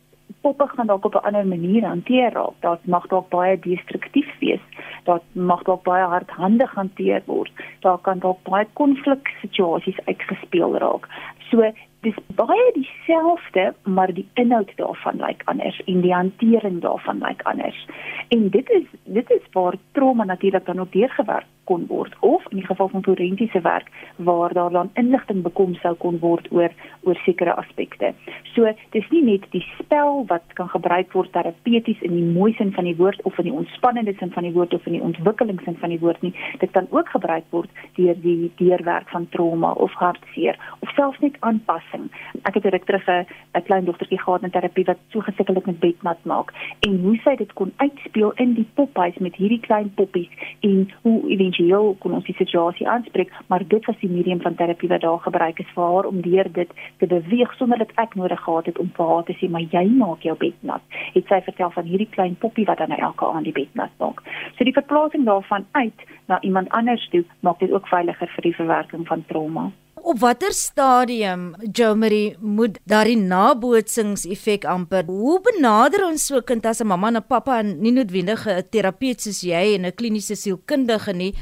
poppe 0.44 0.68
gaan 0.68 0.88
dalk 0.88 1.06
op 1.06 1.16
'n 1.16 1.26
ander 1.28 1.48
manier 1.48 1.86
hanteer 1.86 2.32
raak. 2.34 2.56
Dit 2.60 2.86
mag 2.86 3.08
dalk 3.08 3.30
baie 3.30 3.60
destruktief 3.60 4.30
wees. 4.40 4.64
Dit 5.04 5.24
mag 5.32 5.64
dalk 5.64 5.84
baie 5.84 6.06
hardhandig 6.06 6.72
hanteer 6.76 7.22
word. 7.26 7.52
Daar 7.80 7.98
kan 7.98 8.20
dalk 8.20 8.44
baie 8.44 8.68
konfliksituasies 8.74 10.00
uitgespeel 10.06 10.78
raak. 10.78 11.08
So 11.50 11.72
dis 12.02 12.16
baie 12.36 12.72
dieselfde, 12.74 13.74
maar 13.84 14.14
die 14.14 14.28
inhoud 14.34 14.72
daarvan 14.76 15.18
lyk 15.26 15.42
anders 15.46 15.82
en 15.86 16.02
die 16.02 16.14
hantering 16.14 16.82
daarvan 16.82 17.18
lyk 17.28 17.42
anders. 17.42 17.88
En 18.28 18.50
dit 18.50 18.70
is 18.70 18.88
dit 19.04 19.30
is 19.32 19.46
waar 19.52 19.76
trauma 19.92 20.24
natuurlik 20.24 20.66
dan 20.66 20.80
ook 20.80 20.92
deurgewerk 20.92 21.46
kon 21.64 21.86
word 21.88 22.16
of 22.20 22.44
in 22.52 22.58
die 22.58 22.66
geval 22.66 22.90
van 22.90 23.04
forensiese 23.04 23.62
werk 23.62 23.90
waar 24.16 24.54
daar 24.54 24.72
dan 24.72 24.90
inligting 24.94 25.42
bekom 25.44 25.76
sou 25.76 25.94
kon 25.96 26.20
word 26.20 26.48
oor 26.52 26.72
oor 27.04 27.20
sekere 27.26 27.56
aspekte. 27.56 28.14
So 28.54 28.72
dis 28.96 29.08
nie 29.12 29.24
net 29.24 29.48
die 29.52 29.64
spel 29.80 30.24
wat 30.28 30.44
kan 30.60 30.70
gebruik 30.70 31.12
word 31.14 31.32
terapeuties 31.32 32.02
in 32.02 32.16
die 32.16 32.26
mooi 32.38 32.54
sin 32.58 32.74
van 32.76 32.88
die 32.88 32.96
woord 32.96 33.22
of 33.24 33.38
in 33.38 33.50
die 33.50 33.56
ontspannende 33.56 34.14
sin 34.20 34.32
van 34.32 34.48
die 34.48 34.54
woord 34.56 34.74
of 34.74 34.86
in 34.86 34.98
die 34.98 35.04
ontwikkelingssin 35.04 35.78
van 35.82 35.94
die 35.96 36.00
woord 36.00 36.22
nie. 36.22 36.34
Dit 36.60 36.72
kan 36.72 36.88
ook 36.92 37.10
gebruik 37.10 37.48
word 37.50 37.70
deur 37.98 38.16
die 38.22 38.52
deurwerk 38.60 39.10
van 39.10 39.28
trauma 39.30 39.72
of 39.72 39.94
hartseer 40.00 40.60
of 40.80 40.92
selfs 40.96 41.20
net 41.20 41.38
aanpassing. 41.40 42.10
Ek 42.44 42.54
het 42.60 42.64
direk 42.64 42.86
terug 42.86 43.08
'n 43.08 43.64
klein 43.64 43.86
dogtertjie 43.86 44.20
gehad 44.20 44.44
in 44.44 44.52
terapie 44.52 44.86
wat 44.86 45.00
so 45.10 45.20
gesukkel 45.20 45.56
het 45.56 45.66
met 45.66 45.80
bedmat 45.80 46.20
maak 46.24 46.54
en 46.80 47.00
hoe 47.02 47.18
sy 47.24 47.36
dit 47.36 47.54
kon 47.54 47.74
uitspeel 47.76 48.32
in 48.36 48.54
die 48.54 48.68
pophuis 48.74 49.18
met 49.18 49.36
hierdie 49.36 49.60
klein 49.60 49.92
poppies 49.94 50.30
en 50.60 50.92
hoe 51.02 51.20
éventueel 51.54 51.96
kon 52.00 52.14
ons 52.14 52.26
die 52.26 52.36
situasie 52.36 52.88
aanspreek, 52.88 53.32
maar 53.48 53.64
dit 53.68 53.86
was 53.86 53.98
die 54.00 54.10
medium 54.10 54.42
van 54.42 54.56
terapie 54.56 54.90
wat 54.90 55.02
daar 55.02 55.20
gebruik 55.20 55.60
is 55.60 55.70
vir 55.76 55.84
haar 55.84 56.06
om 56.06 56.22
deur 56.22 56.52
dit 56.52 56.70
te 56.98 57.08
beweeg 57.08 57.54
sonder 57.58 57.78
dat 57.78 57.92
ek 57.96 58.16
nodig 58.16 58.40
gehad 58.40 58.66
het 58.66 58.80
om 58.80 58.92
vir 58.96 59.08
haar 59.08 59.24
te 59.24 59.36
sê 59.40 59.50
maar 59.50 59.62
jy 59.62 59.86
maak 59.86 60.24
jou 60.24 60.36
bed 60.38 60.58
nat. 60.62 60.82
Het 61.14 61.28
sy 61.28 61.42
vertel 61.42 61.72
van 61.72 61.86
hierdie 61.86 62.10
klein 62.10 62.36
poppie 62.36 62.66
wat 62.66 62.78
dan 62.78 62.90
nou 62.90 63.00
elke 63.00 63.26
aand 63.26 63.46
die 63.46 63.54
bed 63.54 63.74
nat 63.76 63.92
maak. 64.00 64.24
So 64.58 64.64
die 64.64 64.74
verplasing 64.74 65.26
daarvan 65.26 65.66
uit 65.72 66.06
na 66.28 66.42
iemand 66.42 66.70
anders 66.70 67.08
toe 67.10 67.24
maak 67.42 67.60
dit 67.60 67.72
ook 67.72 67.88
veiliger 67.88 68.28
vir 68.36 68.50
die 68.50 68.56
verwerking 68.56 69.08
van 69.08 69.26
trauma. 69.28 69.72
Op 70.04 70.20
watter 70.20 70.52
stadium 70.52 71.54
Jomari 71.72 72.36
moet 72.40 72.76
daardie 72.84 73.16
nabootsingseffek 73.16 74.66
amper? 74.68 75.06
Hoe 75.08 75.38
benader 75.46 76.04
ons 76.04 76.26
so 76.28 76.36
'n 76.36 76.44
kind 76.44 76.66
as 76.66 76.82
'n 76.82 76.88
mamma 76.88 77.08
en 77.08 77.16
'n 77.16 77.28
pappa 77.28 77.60
en 77.60 77.80
nie 77.82 77.92
noodwendig 77.92 78.46
'n 78.48 78.68
terapeut 78.70 79.22
soos 79.22 79.42
jy 79.42 79.76
en 79.76 79.86
'n 79.86 79.96
kliniese 79.96 80.36
sielkundige 80.36 81.14
nie 81.14 81.34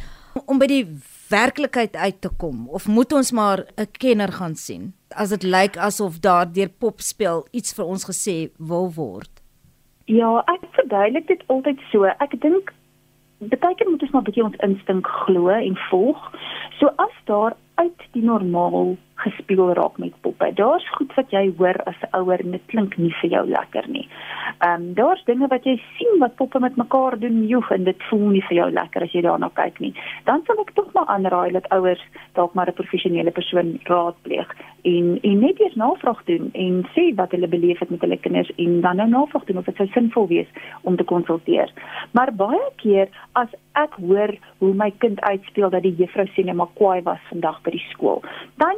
om 0.45 0.59
by 0.59 0.67
die 0.67 0.85
werklikheid 1.29 1.95
uit 1.95 2.21
te 2.21 2.29
kom 2.37 2.69
of 2.69 2.87
moet 2.87 3.13
ons 3.13 3.31
maar 3.31 3.65
'n 3.77 3.87
kenner 3.97 4.31
gaan 4.31 4.55
sien 4.55 4.93
as 5.09 5.29
dit 5.29 5.43
lyk 5.43 5.77
asof 5.77 6.19
daar 6.19 6.45
deur 6.53 6.69
popspel 6.69 7.47
iets 7.51 7.73
vir 7.73 7.85
ons 7.85 8.05
gesê 8.05 8.51
wil 8.59 8.91
word? 8.93 9.41
Ja, 10.05 10.43
ek 10.45 10.61
verduidelik 10.71 11.27
dit 11.27 11.43
altyd 11.47 11.79
so. 11.91 12.03
Ek 12.03 12.39
dink 12.41 12.73
baie 13.39 13.75
keer 13.75 13.89
moet 13.89 14.01
ons 14.01 14.11
maar 14.11 14.23
bietjie 14.23 14.43
ons 14.43 14.61
instink 14.61 15.07
glo 15.07 15.49
en 15.49 15.77
volg. 15.89 16.31
So 16.79 16.87
as 16.97 17.15
daar 17.25 17.55
uit 17.81 18.03
die 18.15 18.23
normaal 18.23 18.95
gespeel 19.21 19.73
raak 19.77 19.97
met 20.01 20.13
poppe. 20.25 20.49
Daar's 20.57 20.87
goed 20.95 21.13
wat 21.17 21.33
jy 21.35 21.43
hoor 21.57 21.77
as 21.89 21.99
'n 22.01 22.15
ouer 22.19 22.39
en 22.39 22.51
dit 22.51 22.65
klink 22.73 22.97
nie 22.97 23.13
vir 23.21 23.29
jou 23.29 23.45
lekker 23.47 23.85
nie. 23.87 24.07
Ehm 24.59 24.81
um, 24.81 24.93
daar's 24.93 25.23
dinge 25.25 25.47
wat 25.47 25.63
jy 25.63 25.75
sien 25.97 26.19
wat 26.19 26.35
poppe 26.35 26.59
met 26.59 26.75
mekaar 26.75 27.19
doen, 27.19 27.47
joeg 27.47 27.71
en 27.71 27.83
dit 27.83 28.03
voel 28.09 28.27
nie 28.35 28.43
vir 28.49 28.57
jou 28.57 28.69
lekker 28.71 29.03
as 29.03 29.13
jy 29.13 29.21
daarna 29.21 29.49
kyk 29.53 29.79
nie. 29.79 29.93
Dan 30.25 30.41
sal 30.45 30.59
ek 30.61 30.73
tog 30.73 30.93
maar 30.93 31.05
aanraai 31.05 31.51
dat 31.51 31.69
ouers 31.69 32.03
dalk 32.33 32.53
maar 32.53 32.67
'n 32.67 32.79
professionele 32.81 33.31
persoon 33.31 33.79
raadpleeg 33.83 34.49
en 34.81 35.19
en 35.21 35.39
net 35.39 35.59
eers 35.59 35.75
navraag 35.75 36.23
doen 36.25 36.49
en 36.53 36.81
sê 36.95 37.13
wat 37.15 37.31
hulle 37.31 37.47
beleef 37.47 37.79
het 37.79 37.89
met 37.89 38.01
hulle 38.01 38.17
kinders 38.17 38.51
en 38.55 38.81
dan 38.81 38.95
nou 38.95 39.09
navraag 39.09 39.45
doen 39.45 39.57
of 39.57 39.65
dit 39.65 39.75
sou 39.75 39.87
sinvol 39.87 40.27
wees 40.27 40.47
om 40.81 40.95
te 40.95 41.03
konsulteer. 41.03 41.73
Maar 42.11 42.33
baie 42.35 42.71
keer 42.75 43.09
as 43.31 43.49
ek 43.73 43.93
hoor 43.99 44.35
hoe 44.57 44.73
my 44.73 44.91
kind 44.97 45.21
uitspeel 45.21 45.69
dat 45.69 45.83
die 45.83 45.95
juffrou 45.95 46.27
sê 46.33 46.45
net 46.45 46.55
maar 46.55 46.73
kwaai 46.73 47.01
was 47.01 47.21
vandag 47.29 47.61
by 47.61 47.71
die 47.71 47.87
skool, 47.91 48.21
dan 48.55 48.77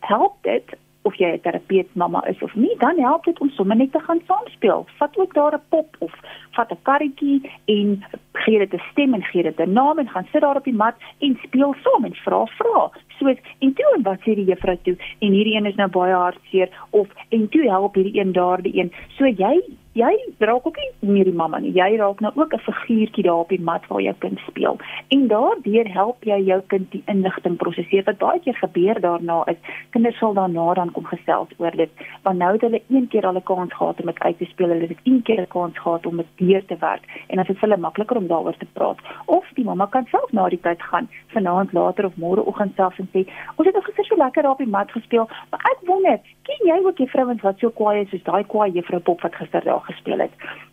help 0.00 0.36
dit 0.42 0.76
of 1.02 1.14
jy 1.18 1.32
'n 1.34 1.40
terapeut 1.40 1.88
mamma 1.94 2.20
is 2.26 2.42
of 2.42 2.54
nie, 2.54 2.76
dan 2.78 2.98
help 2.98 3.24
dit 3.24 3.40
om 3.40 3.50
sommer 3.50 3.76
net 3.76 3.92
te 3.92 3.98
gaan 3.98 4.20
saamspeel. 4.26 4.86
Vat 4.98 5.18
ook 5.18 5.34
daar 5.34 5.54
'n 5.54 5.68
pop 5.68 5.96
of 5.98 6.12
vat 6.50 6.70
'n 6.70 6.82
karretjie 6.82 7.50
en 7.64 8.04
gee 8.32 8.58
dit 8.58 8.74
'n 8.74 8.82
stem 8.90 9.14
en 9.14 9.22
gee 9.22 9.42
dit 9.42 9.58
'n 9.60 9.72
naam 9.72 9.98
en 9.98 10.08
gaan 10.08 10.28
sit 10.32 10.40
daar 10.40 10.56
op 10.56 10.64
die 10.64 10.80
mat 10.84 10.94
en 11.18 11.38
speel 11.42 11.74
saam 11.82 12.04
en 12.04 12.14
vra 12.14 12.46
vra. 12.46 12.90
Soos 13.22 13.38
en 13.62 13.74
toe 13.78 13.90
en 13.96 14.02
wat 14.02 14.24
sê 14.26 14.34
die 14.34 14.48
juffrou 14.48 14.74
toe 14.82 14.96
en 15.20 15.36
hierdie 15.36 15.54
een 15.54 15.68
is 15.70 15.78
nou 15.78 15.86
baie 15.94 16.14
hartseer 16.14 16.72
of 16.90 17.06
en 17.30 17.46
toe 17.54 17.68
help 17.70 17.94
hierdie 17.94 18.18
een 18.18 18.34
daardie 18.34 18.74
een. 18.80 18.90
So 19.18 19.30
jy 19.30 19.54
jy 19.92 20.12
raak 20.40 20.66
ook 20.66 20.78
nie 20.80 21.12
meer 21.12 21.28
die 21.28 21.36
mamma 21.36 21.58
nie. 21.60 21.72
Jy 21.76 21.98
raak 22.00 22.20
nou 22.24 22.32
ook 22.34 22.54
'n 22.54 22.64
figuurtjie 22.64 23.24
daar 23.24 23.44
op 23.44 23.48
die 23.48 23.60
mat 23.60 23.86
waar 23.88 24.00
jou 24.00 24.14
kind 24.18 24.38
speel. 24.48 24.78
En 25.08 25.28
daardeur 25.28 25.88
help 25.92 26.24
jy 26.24 26.40
jou 26.44 26.60
kind 26.66 26.90
die 26.90 27.02
inligting 27.06 27.56
prosesseer. 27.56 28.04
Wat 28.04 28.18
baie 28.18 28.40
keer 28.40 28.54
gebeur 28.54 29.00
daarna 29.00 29.44
is 29.46 29.56
kinders 29.90 30.18
sal 30.18 30.34
daarna 30.34 30.74
dan 30.74 30.92
kom 30.92 31.04
gesels 31.04 31.48
oor 31.58 31.70
dit. 31.70 31.90
Want 32.22 32.38
nou 32.38 32.52
het 32.52 32.60
hulle 32.60 32.82
een 32.88 33.08
keer 33.08 33.26
al 33.26 33.36
'n 33.36 33.42
kans 33.42 33.72
gehad 33.74 34.00
om 34.00 34.06
dit 34.06 34.20
uit 34.20 34.38
te 34.38 34.44
speel. 34.44 34.68
Hulle 34.68 34.86
het 34.86 34.98
een 35.04 35.22
keer 35.22 35.40
'n 35.40 35.48
kans 35.48 35.78
gehad 35.78 36.06
om 36.06 36.16
dit 36.16 36.26
deur 36.36 36.64
te 36.64 36.76
werk 36.80 37.04
en 37.28 37.36
dan 37.36 37.44
is 37.44 37.46
dit 37.46 37.58
vir 37.58 37.68
hulle 37.68 37.80
makliker 37.80 38.16
om 38.16 38.26
daaroor 38.26 38.56
te 38.56 38.66
praat. 38.72 38.98
Of 39.26 39.44
die 39.54 39.64
mamma 39.64 39.86
kan 39.86 40.06
self 40.10 40.32
na 40.32 40.48
die 40.48 40.60
tyd 40.60 40.82
gaan, 40.82 41.08
vanaand 41.26 41.72
later 41.72 42.06
of 42.06 42.16
môreoggend 42.16 42.74
self 42.74 42.98
en 42.98 43.08
sê, 43.12 43.26
"Ons 43.56 43.66
het 43.66 43.74
nog 43.74 43.84
gister 43.84 44.04
so 44.04 44.16
lekker 44.16 44.42
daar 44.42 44.52
op 44.52 44.58
die 44.58 44.66
mat 44.66 44.90
gespeel, 44.90 45.28
maar 45.50 45.60
ek 45.72 45.78
wonder, 45.86 46.20
ken 46.42 46.66
jy 46.66 46.78
ook 46.84 46.98
juffrouens 46.98 47.42
wat 47.42 47.58
so 47.58 47.70
kwaai 47.70 48.00
is 48.00 48.08
soos 48.08 48.22
daai 48.22 48.44
kwaai 48.44 48.70
juffrou 48.72 49.00
Pop 49.00 49.20
wat 49.20 49.34
gister 49.34 49.64
daar 49.64 49.80
gespeel 49.80 50.18
het. 50.18 50.30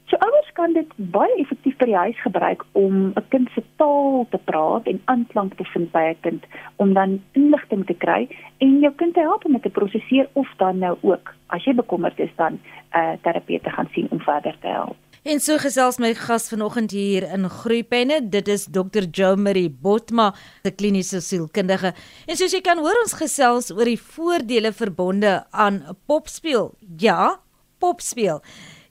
So 0.10 0.18
ouers 0.18 0.52
kan 0.54 0.74
dit 0.74 0.94
baie 1.14 1.36
effektief 1.38 1.78
by 1.78 1.86
die 1.86 1.96
huis 1.96 2.22
gebruik 2.22 2.64
om 2.72 3.14
'n 3.16 3.28
kind 3.30 3.50
se 3.54 3.64
taal 3.78 4.26
te 4.30 4.38
praat 4.38 4.88
en 4.88 5.02
aanklank 5.06 5.54
te 5.58 5.64
vind 5.74 5.92
by 5.92 6.04
'n 6.10 6.18
kind 6.22 6.46
om 6.76 6.94
dan 6.94 7.22
inligting 7.34 7.86
te 7.86 7.94
kry 7.94 8.28
en 8.58 8.80
jou 8.80 8.94
kind 8.96 9.14
te 9.14 9.20
help 9.20 9.46
om 9.46 9.52
dit 9.52 9.62
te 9.62 9.70
prosesseer 9.70 10.30
of 10.34 10.48
dan 10.58 10.80
nou 10.80 10.98
ook 11.02 11.34
as 11.48 11.64
jy 11.64 11.74
bekommerd 11.74 12.20
is 12.20 12.36
dan 12.36 12.54
'n 12.54 12.60
uh, 12.98 13.14
terapeut 13.22 13.64
te 13.64 13.70
gaan 13.70 13.90
sien 13.92 14.08
om 14.10 14.20
verder 14.20 14.56
te 14.60 14.68
help. 14.68 15.09
En 15.30 15.38
so 15.38 15.60
gesels 15.62 16.00
my 16.02 16.10
gas 16.18 16.48
vanoggend 16.50 16.90
hier 16.96 17.28
in 17.30 17.44
Groepenne, 17.54 18.16
dit 18.34 18.48
is 18.50 18.64
Dr. 18.74 19.06
Jo 19.14 19.36
Marie 19.38 19.70
Botma, 19.70 20.34
'n 20.66 20.74
kliniese 20.74 21.22
sielkundige. 21.22 21.94
En 22.26 22.36
soos 22.36 22.52
jy 22.52 22.62
kan 22.62 22.80
hoor 22.80 22.98
ons 23.04 23.14
gesels 23.14 23.70
oor 23.70 23.86
die 23.86 24.02
voordele 24.02 24.74
verbonde 24.74 25.46
aan 25.52 25.98
popspeel. 26.08 26.74
Ja, 26.98 27.42
popspeel. 27.78 28.42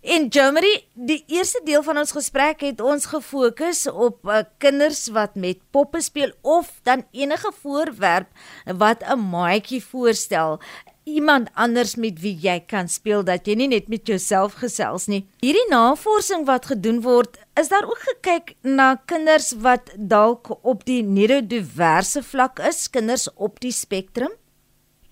En 0.01 0.29
Jomery, 0.29 0.87
die 0.95 1.25
eerste 1.27 1.61
deel 1.65 1.83
van 1.83 1.99
ons 1.99 2.13
gesprek 2.13 2.61
het 2.61 2.81
ons 2.81 3.07
gefokus 3.07 3.89
op 3.91 4.23
uh, 4.25 4.45
kinders 4.59 5.09
wat 5.09 5.35
met 5.35 5.59
poppe 5.71 6.01
speel 6.01 6.31
of 6.43 6.71
dan 6.83 7.03
enige 7.11 7.51
voorwerp 7.63 8.29
wat 8.65 9.03
'n 9.03 9.19
maatjie 9.19 9.83
voorstel 9.85 10.61
iemand 11.09 11.51
anders 11.55 11.97
met 11.97 12.21
wie 12.23 12.35
jy 12.43 12.59
kan 12.67 12.89
speel 12.89 13.25
dat 13.25 13.49
jy 13.49 13.55
nie 13.59 13.69
net 13.73 13.89
met 13.89 14.07
jouself 14.07 14.59
gesels 14.61 15.09
nie. 15.09 15.25
Hierdie 15.45 15.67
navorsing 15.71 16.47
wat 16.47 16.69
gedoen 16.71 17.01
word, 17.05 17.39
is 17.61 17.71
daar 17.73 17.89
ook 17.89 18.03
gekyk 18.11 18.55
na 18.63 18.95
kinders 19.11 19.53
wat 19.65 19.93
dalk 19.97 20.53
op 20.63 20.85
die 20.85 21.03
neurodiverse 21.03 22.23
vlak 22.23 22.59
is, 22.59 22.87
kinders 22.91 23.29
op 23.37 23.61
die 23.61 23.73
spektrum? 23.73 24.35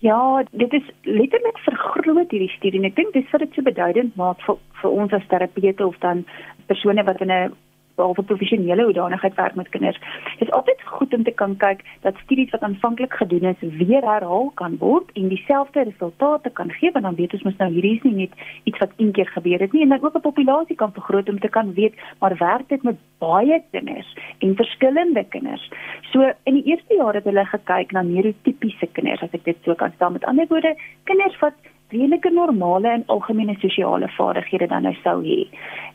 Ja, 0.05 0.43
dit 0.51 0.73
is 0.73 0.89
letterlik 1.01 1.57
vergroot 1.65 2.31
hierdie 2.31 2.51
studie 2.53 2.79
en 2.79 2.89
ek 2.91 2.97
dink 2.99 3.15
dis 3.17 3.31
wat 3.33 3.41
dit 3.41 3.55
so 3.57 3.65
beduidend 3.65 4.15
maak 4.19 4.41
vir 4.45 4.59
vir 4.81 4.93
ons 4.93 5.13
as 5.17 5.25
terapeute 5.31 5.81
of 5.81 5.95
dan 6.03 6.21
persone 6.69 7.03
wat 7.07 7.21
in 7.25 7.31
'n 7.31 7.55
behalwe 7.97 8.23
professionele 8.23 8.83
hoedanigheid 8.83 9.35
werk 9.35 9.55
met 9.55 9.69
kinders. 9.73 9.99
Dit 10.39 10.47
is 10.47 10.53
altyd 10.53 10.81
goed 10.85 11.13
om 11.13 11.23
te 11.23 11.31
kan 11.31 11.55
kyk 11.57 11.83
dat 12.05 12.19
studies 12.23 12.53
wat 12.55 12.65
aanvanklik 12.67 13.13
gedoen 13.13 13.49
is 13.51 13.63
weer 13.81 14.05
herhaal 14.05 14.51
kan 14.61 14.77
word 14.81 15.11
en 15.13 15.27
dieselfde 15.33 15.83
resultate 15.89 16.49
kan 16.59 16.71
gee 16.79 16.91
want 16.91 17.05
dan 17.05 17.17
weet 17.19 17.33
ons 17.33 17.45
mos 17.47 17.57
nou 17.61 17.69
hierdie 17.73 17.95
is 17.97 18.05
nie 18.05 18.15
net 18.21 18.33
iets 18.69 18.81
wat 18.83 18.93
een 18.97 19.11
keer 19.17 19.29
gebeur 19.35 19.65
het 19.65 19.73
nie 19.73 19.83
en 19.85 19.95
dan 19.95 20.03
ook 20.03 20.17
'n 20.17 20.27
populasie 20.29 20.75
kan 20.75 20.93
vergroot 20.93 21.29
om 21.29 21.39
te 21.39 21.53
kan 21.57 21.73
weet 21.73 21.95
maar 22.19 22.37
werk 22.37 22.69
dit 22.69 22.83
met 22.83 22.97
baie 23.19 23.63
kinders 23.71 24.15
en 24.39 24.55
verskillende 24.55 25.23
kinders. 25.29 25.71
So 26.11 26.31
in 26.43 26.53
die 26.53 26.63
eerste 26.63 26.95
jaar 26.95 27.13
het 27.13 27.23
hulle 27.23 27.45
gekyk 27.45 27.91
na 27.91 28.01
neurotipiese 28.01 28.87
kinders 28.91 29.21
as 29.21 29.33
ek 29.33 29.43
dit 29.43 29.57
so 29.63 29.73
kan 29.73 29.91
stel 29.95 30.11
met 30.11 30.25
ander 30.25 30.47
woorde 30.47 30.75
kinders 31.03 31.39
wat 31.39 31.53
redelike 31.89 32.29
normale 32.29 32.89
en 32.89 33.03
algemene 33.05 33.55
sosiale 33.59 34.07
vaardighede 34.17 34.67
dan 34.67 34.81
nou 34.81 34.95
sou 35.03 35.21
hê. 35.23 35.47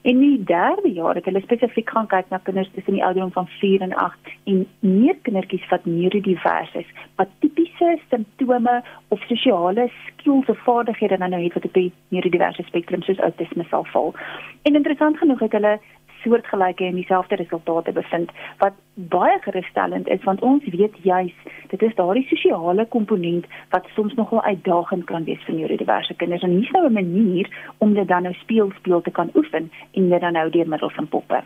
En 0.02 0.18
die 0.18 0.38
derde 0.44 0.92
jaar 0.92 1.14
het 1.14 1.25
hulle 1.28 1.42
spesifiek 1.44 1.90
gaan 1.90 2.06
kyk 2.06 2.30
na 2.30 2.40
kinders 2.42 2.70
tussen 2.75 2.96
die 2.96 3.04
ouderdom 3.04 3.32
van 3.32 3.46
4 3.61 3.84
en 3.87 3.94
8 3.94 4.32
en 4.44 4.66
meer 4.80 5.16
kindertjies 5.22 5.68
wat 5.70 5.84
neurodivers 5.84 6.75
is, 6.80 6.88
wat 7.20 7.28
tipiese 7.44 7.99
simptome 8.08 8.82
of 9.08 9.20
sosiale 9.28 9.90
skills 10.06 10.49
of 10.49 10.64
vaardighede 10.64 11.18
dan 11.18 11.30
nou 11.30 11.42
het 11.42 11.54
wat 11.54 11.64
op 11.64 11.75
die 11.75 11.92
neurodiverse 12.08 12.62
spektrum 12.66 13.02
soos 13.02 13.18
autisme 13.18 13.64
sal 13.70 13.84
val. 13.92 14.14
En 14.62 14.75
interessant 14.75 15.18
genoeg 15.18 15.40
het 15.40 15.52
hulle 15.52 15.78
soortgelyke 16.25 16.85
en 16.85 16.99
dieselfde 17.00 17.37
resultate 17.37 17.93
bevind 17.93 18.31
wat 18.59 18.76
baie 18.95 19.38
gerusstellend 19.45 20.09
is 20.09 20.25
want 20.25 20.41
ons 20.41 20.64
weet 20.76 20.97
juis 21.02 21.35
dit 21.71 21.83
is 21.83 21.95
daardie 21.95 22.26
sosiale 22.29 22.87
komponent 22.87 23.47
wat 23.71 23.88
soms 23.95 24.14
nogal 24.14 24.43
uitdagend 24.43 25.07
kan 25.11 25.25
wees 25.25 25.43
vir 25.47 25.55
neurodiverse 25.55 26.14
kinders 26.14 26.43
en 26.43 26.57
hier's 26.57 26.71
nou 26.76 26.87
'n 26.87 26.93
manier 26.93 27.49
om 27.79 27.95
dit 27.95 28.09
dan 28.09 28.23
nou 28.23 28.35
speel 28.35 28.73
speel 28.79 29.00
te 29.00 29.11
kan 29.11 29.31
oefen 29.35 29.71
en 29.93 30.11
dit 30.11 30.21
dan 30.21 30.33
nou 30.33 30.50
deur 30.50 30.69
middel 30.69 30.91
van 30.91 31.09
poppe. 31.09 31.43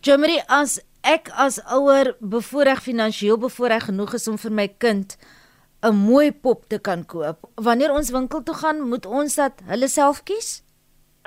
Jeremy 0.00 0.40
as 0.46 0.80
ek 1.02 1.28
as 1.34 1.58
ouer 1.72 2.14
bevoorreg 2.20 2.82
finansiëel 2.82 3.38
bevoorreg 3.38 3.84
genoeg 3.84 4.14
is 4.14 4.28
om 4.28 4.38
vir 4.38 4.52
my 4.52 4.68
kind 4.78 5.16
'n 5.82 5.94
mooi 5.94 6.32
pop 6.32 6.64
te 6.68 6.78
kan 6.78 7.04
koop. 7.06 7.38
Wanneer 7.54 7.92
ons 7.92 8.10
winkel 8.10 8.42
toe 8.42 8.54
gaan, 8.54 8.80
moet 8.88 9.06
ons 9.06 9.34
dat 9.34 9.52
hulle 9.64 9.88
self 9.88 10.22
kies? 10.22 10.67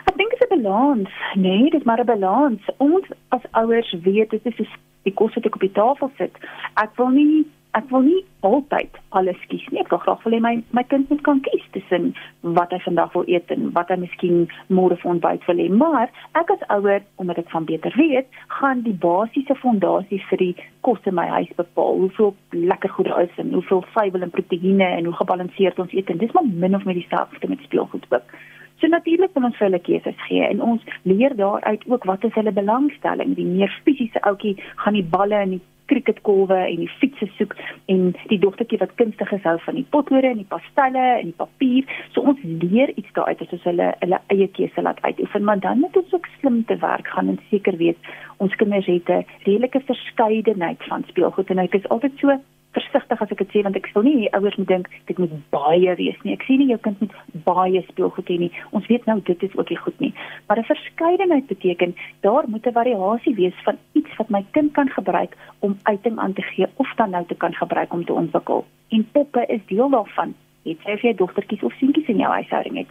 Ek 0.06 0.18
dink 0.18 0.30
dit 0.32 0.42
is 0.42 0.48
'n 0.48 0.62
balans. 0.62 1.10
Nee, 1.34 1.70
dit 1.70 1.80
is 1.80 1.84
maar 1.84 2.00
'n 2.00 2.06
balans. 2.06 2.62
Ons 2.78 3.06
as 3.30 3.52
ouers 3.52 3.96
weet 4.04 4.30
dit 4.30 4.46
is 4.46 4.68
die 5.04 5.14
kos 5.14 5.34
wat 5.34 5.46
ek 5.46 5.56
op 5.56 5.62
die 5.62 5.72
tafel 5.72 6.12
sit. 6.18 6.38
Ek 6.76 6.96
wil 6.96 7.10
nie 7.10 7.46
ek 7.78 7.88
wil 7.92 8.04
nie 8.04 8.20
altyd 8.48 8.98
alles 9.16 9.40
kies 9.48 9.64
nie. 9.72 9.80
Ek 9.80 9.92
wil 9.94 10.02
graag 10.04 10.24
wil 10.26 10.34
hê 10.36 10.40
my 10.44 10.54
my 10.76 10.84
kind 10.92 11.10
moet 11.10 11.22
kan 11.28 11.40
kies 11.46 11.64
tussen 11.76 12.12
wat 12.58 12.74
hy 12.76 12.80
vandag 12.84 13.14
wil 13.16 13.24
eet 13.32 13.52
en 13.56 13.70
wat 13.78 13.92
hy 13.94 13.98
miskien 14.02 14.44
môre 14.68 14.98
vir 15.00 15.12
ontbyt 15.14 15.48
wil 15.48 15.62
hê. 15.64 15.70
Maar 15.84 16.12
ek 16.42 16.52
as 16.56 16.68
ouer, 16.76 17.02
omdat 17.24 17.40
ek 17.44 17.52
van 17.56 17.68
beter 17.70 17.96
weet, 17.98 18.28
gaan 18.60 18.84
die 18.88 18.98
basiese 19.08 19.56
fondasie 19.64 20.22
vir 20.30 20.44
die 20.44 20.54
kos 20.88 21.00
in 21.08 21.16
my 21.16 21.28
huis 21.38 21.52
bepaal. 21.56 22.02
Hoeveel 22.04 22.36
lekker 22.74 22.96
goed 22.98 23.12
daar 23.12 23.24
is 23.24 23.44
en 23.44 23.54
hoeveel 23.56 23.86
suiwer 23.96 24.28
en 24.28 24.36
proteïene 24.36 24.90
en 24.98 25.06
hoe 25.06 25.20
gebalanseerd 25.22 25.80
ons 25.80 25.94
eet 25.96 26.10
en 26.10 26.20
dis 26.20 26.36
maar 26.36 26.48
min 26.66 26.76
of 26.76 26.86
meer 26.86 27.00
dieselfde 27.00 27.48
met 27.48 27.64
speelgoed 27.70 28.10
ook. 28.10 28.36
So 28.82 28.88
natuurlik 28.90 29.36
wil 29.38 29.46
ons 29.46 29.58
vir 29.60 29.68
hulle 29.68 29.80
keuses 29.86 30.22
gee 30.26 30.42
en 30.42 30.62
ons 30.66 30.86
leer 31.06 31.36
daaruit 31.38 31.84
ook 31.86 32.06
wat 32.10 32.24
is 32.26 32.34
hulle 32.34 32.52
belangstelling. 32.52 33.36
Die 33.38 33.46
meer 33.46 33.74
fisiese 33.86 34.22
ouetjie 34.26 34.56
gaan 34.82 34.98
die 34.98 35.06
balle 35.06 35.38
en 35.38 35.54
die 35.56 35.62
cricketkolwe 35.92 36.58
en 36.64 36.80
die 36.82 36.90
fietsse 37.02 37.28
soek 37.36 37.54
en 37.94 38.08
die 38.32 38.40
dogtertjie 38.42 38.80
wat 38.82 38.96
kunstig 38.98 39.34
is 39.38 39.46
hou 39.46 39.58
van 39.66 39.78
die 39.78 39.86
potlode 39.94 40.32
en 40.32 40.40
die 40.42 40.50
pastelle 40.50 41.04
en 41.20 41.30
die 41.30 41.38
papier. 41.44 41.92
So 42.16 42.26
ons 42.32 42.42
leer 42.64 42.94
iets 42.96 43.14
daaruit 43.18 43.44
as 43.46 43.54
ons 43.58 43.68
hulle 43.70 43.92
hulle 44.00 44.22
eie 44.34 44.48
keuse 44.58 44.86
laat 44.88 45.04
uitoefen, 45.06 45.46
maar 45.46 45.62
dan 45.62 45.84
moet 45.84 46.00
ons 46.02 46.16
ook 46.18 46.32
slim 46.40 46.64
te 46.72 46.80
werk 46.82 47.12
gaan 47.14 47.30
en 47.36 47.38
seker 47.52 47.78
weet 47.84 48.10
ons 48.42 48.56
kinders 48.64 48.90
het 48.90 49.10
'n 49.10 49.26
redelike 49.46 49.84
verskeidenheid 49.92 50.90
van 50.90 51.06
speelgoed 51.12 51.54
en 51.54 51.62
dit 51.66 51.78
is 51.84 51.90
altyd 51.90 52.18
so 52.18 52.40
versigtig 52.76 53.22
as 53.22 53.32
ek 53.32 53.42
dit 53.44 53.54
sê 53.54 53.64
want 53.66 53.78
ek 53.80 53.90
wil 53.96 54.06
nie 54.08 54.30
ouers 54.38 54.58
moet 54.60 54.70
dink 54.70 54.90
dit 55.10 55.18
moet 55.20 55.34
baie 55.54 55.96
wees 56.00 56.20
nie. 56.24 56.36
Ek 56.38 56.46
sê 56.48 56.58
nie 56.60 56.70
jou 56.72 56.80
kind 56.86 57.00
moet 57.04 57.16
baie 57.48 57.82
speelgoed 57.90 58.32
hê 58.32 58.38
nie. 58.46 58.52
Ons 58.72 58.88
weet 58.92 59.08
nou 59.10 59.20
dit 59.28 59.44
is 59.48 59.56
ook 59.58 59.70
nie 59.70 59.80
goed 59.84 60.00
nie. 60.00 60.14
Maar 60.48 60.60
'n 60.60 60.72
verskeidenheid 60.72 61.48
beteken 61.48 61.96
daar 62.22 62.48
moet 62.48 62.68
'n 62.68 62.80
variasie 62.80 63.36
wees 63.36 63.58
van 63.64 63.78
iets 63.94 64.16
wat 64.18 64.30
my 64.30 64.46
kind 64.52 64.74
kan 64.74 64.90
gebruik 64.90 65.36
om 65.60 65.78
uiting 65.84 66.20
aan 66.20 66.34
te 66.34 66.42
gee 66.42 66.68
of 66.76 66.90
dan 66.96 67.12
nou 67.12 67.26
te 67.26 67.36
kan 67.36 67.54
gebruik 67.54 67.94
om 67.94 68.06
te 68.06 68.14
ontwikkel. 68.14 68.66
En 68.90 69.08
poppe 69.12 69.46
is 69.48 69.66
deel 69.66 69.90
daarvan. 69.90 70.34
Jy 70.64 70.78
sê 70.84 71.00
jy 71.02 71.16
dogtertjies 71.16 71.64
of 71.64 71.74
seentjies 71.74 72.08
in 72.08 72.18
jou 72.18 72.32
huishouding 72.32 72.78
het. 72.78 72.88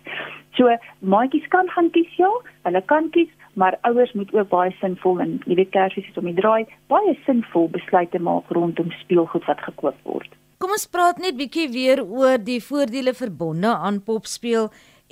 So 0.59 0.77
maatjies 0.99 1.49
kan 1.49 1.69
gaan 1.71 1.91
kies 1.91 2.17
ja, 2.17 2.31
hulle 2.63 2.83
kan 2.83 3.11
kies 3.11 3.29
maar 3.61 3.77
ouers 3.89 4.13
moet 4.17 4.33
ook 4.35 4.49
baie 4.49 4.73
sinvol 4.81 5.21
en 5.25 5.39
jy 5.45 5.59
weet 5.61 5.73
kersies 5.77 6.09
is 6.09 6.21
om 6.21 6.29
die 6.31 6.37
draai 6.39 6.65
baie 6.93 7.17
sinvol 7.27 7.69
besluite 7.75 8.21
maak 8.29 8.49
rondom 8.57 8.93
speelgoed 9.03 9.45
wat 9.51 9.61
gekoop 9.67 9.99
word. 10.09 10.31
Kom 10.61 10.73
ons 10.77 10.89
praat 10.93 11.21
net 11.21 11.37
bietjie 11.39 11.69
weer 11.73 12.03
oor 12.05 12.41
die 12.41 12.61
voordele 12.65 13.13
verbonde 13.17 13.73
aan 13.73 14.01
popspeel 14.05 14.71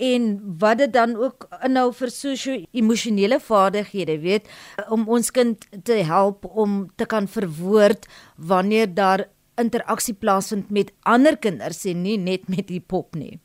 en 0.09 0.27
wat 0.61 0.79
dit 0.79 0.93
dan 0.95 1.15
ook 1.19 1.49
inhou 1.67 1.89
vir 2.01 2.13
sosio-emosionele 2.15 3.41
vaardighede, 3.43 4.19
weet, 4.23 4.51
om 4.95 5.09
ons 5.11 5.33
kind 5.35 5.65
te 5.85 5.99
help 6.07 6.47
om 6.49 6.85
te 6.97 7.07
kan 7.07 7.27
verwoord 7.27 8.07
wanneer 8.37 8.93
daar 8.95 9.27
interaksie 9.59 10.15
plaasvind 10.15 10.71
met 10.71 10.93
ander 11.03 11.37
kinders 11.37 11.83
en 11.91 12.05
nie 12.05 12.19
net 12.19 12.47
met 12.49 12.69
die 12.71 12.81
pop 12.81 13.19
nie. 13.19 13.41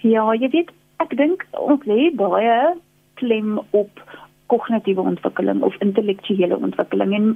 Ja, 0.00 0.24
jy 0.32 0.48
weet, 0.54 0.72
ek 1.04 1.12
dink 1.20 1.44
ons 1.60 1.84
lê 1.88 2.08
baie 2.16 2.56
klem 3.20 3.58
op 3.76 4.00
kognitiewe 4.50 5.02
ontwikkeling 5.12 5.62
of 5.62 5.76
intellektuele 5.86 6.58
ontwikkeling 6.58 7.14
en 7.18 7.26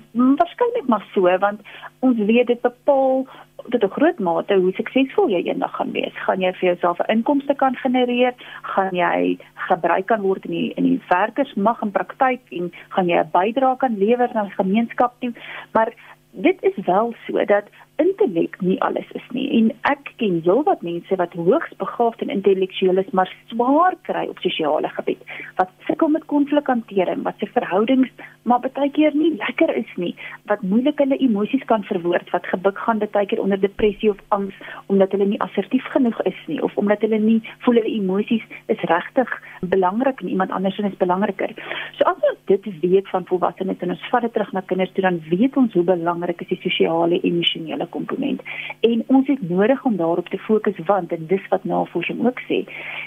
waarskynlik 0.41 0.87
maar 0.93 1.07
so 1.15 1.39
want 1.47 1.61
ons 2.07 2.19
weet 2.31 2.47
dit 2.53 2.61
bepaal 2.61 3.27
tot 3.71 3.83
'n 3.85 3.95
groot 3.97 4.19
mate 4.19 4.55
hoe 4.55 4.73
suksesvol 4.73 5.29
jy 5.31 5.43
eendag 5.45 5.77
gaan 5.77 5.93
wees. 5.93 6.17
Gaan 6.27 6.41
jy 6.41 6.53
vir 6.53 6.69
jouself 6.69 6.99
'n 7.01 7.13
inkomste 7.17 7.55
kan 7.55 7.77
genereer? 7.77 8.35
Gaan 8.63 8.95
jy 8.95 9.39
gebruik 9.69 10.07
kan 10.07 10.21
word 10.21 10.45
in 10.45 10.51
die 10.51 10.73
in 10.77 10.85
die 10.85 11.01
werkersmag 11.09 11.81
en 11.83 11.91
praktyk 11.91 12.41
en 12.51 12.73
gaan 12.89 13.09
jy 13.09 13.19
'n 13.19 13.31
bydrae 13.33 13.77
kan 13.77 13.99
lewer 13.99 14.29
aan 14.35 14.51
die 14.51 14.63
gemeenskap 14.63 15.13
toe? 15.21 15.33
Maar 15.73 15.93
dit 16.31 16.63
is 16.63 16.85
wel 16.85 17.15
so 17.27 17.45
dat 17.45 17.65
intellek 17.97 18.61
nie 18.61 18.81
alles 18.83 19.11
is 19.15 19.27
nie. 19.31 19.47
En 19.59 19.71
ek 19.91 20.15
ken 20.21 20.41
heelwat 20.45 20.83
mense 20.83 21.17
wat 21.21 21.35
hoogs 21.39 21.75
begaafd 21.79 22.23
en 22.25 22.33
intellektueel 22.35 22.99
is 23.03 23.11
maar 23.13 23.31
swaar 23.53 23.97
kry 24.09 24.27
op 24.31 24.39
sosiale 24.43 24.89
gebied 24.97 25.23
wat 25.59 25.71
sukkel 25.87 26.09
met 26.09 26.27
konflikhantering 26.33 27.23
wat 27.27 27.39
se 27.39 27.47
verhoudings 27.55 28.11
maar 28.43 28.61
baie 28.65 28.91
keer 28.91 29.15
nie 29.17 29.33
lekker 29.37 29.75
is 29.77 29.91
nie 29.97 30.13
wat 30.51 30.63
moeilik 30.63 30.99
hulle 31.03 31.19
emosies 31.27 31.65
kan 31.71 31.87
verwoord 31.91 32.31
wat 32.35 32.47
gebuk 32.53 32.79
gaan 32.87 33.03
baie 33.05 33.27
keer 33.27 33.43
onder 33.43 33.61
depressie 33.61 34.11
of 34.11 34.23
angs 34.37 34.55
omdat 34.87 35.13
hulle 35.13 35.29
nie 35.33 35.41
assertief 35.47 35.87
genoeg 35.97 36.21
is 36.31 36.41
nie 36.47 36.61
of 36.63 36.77
omdat 36.81 37.01
hulle 37.07 37.19
nie 37.19 37.41
voel 37.67 37.81
hulle 37.81 37.95
emosies 38.01 38.45
is 38.67 38.87
regtig 38.91 39.31
belangrik 39.61 40.21
en 40.21 40.29
iemand 40.29 40.51
anders 40.51 40.79
is 40.79 40.97
belangriker. 40.99 41.55
So 41.99 42.05
as 42.05 42.21
ons 42.31 42.41
dit 42.51 42.67
weet 42.81 43.09
van 43.09 43.25
volwassenes 43.27 43.81
en 43.81 43.95
ons 43.95 44.09
vat 44.11 44.23
dit 44.27 44.33
terug 44.33 44.53
na 44.53 44.63
kinders 44.69 44.93
toe 44.93 45.05
dan 45.07 45.21
weet 45.31 45.57
ons 45.57 45.73
hoe 45.73 45.85
belangrik 45.89 46.41
is 46.45 46.51
die 46.53 46.61
sosiale 46.67 47.21
emosionele 47.23 47.84
sosiale 47.85 47.89
komponent. 47.89 48.43
En 48.81 49.05
ons 49.07 49.27
het 49.27 49.49
nodig 49.49 49.85
om 49.85 49.97
daarop 49.97 50.29
te 50.29 50.39
fokus 50.39 50.79
want 50.87 51.13
en 51.13 51.27
dis 51.27 51.49
wat 51.49 51.65
navorsing 51.65 52.25
ook 52.27 52.41
sê. 52.49 52.65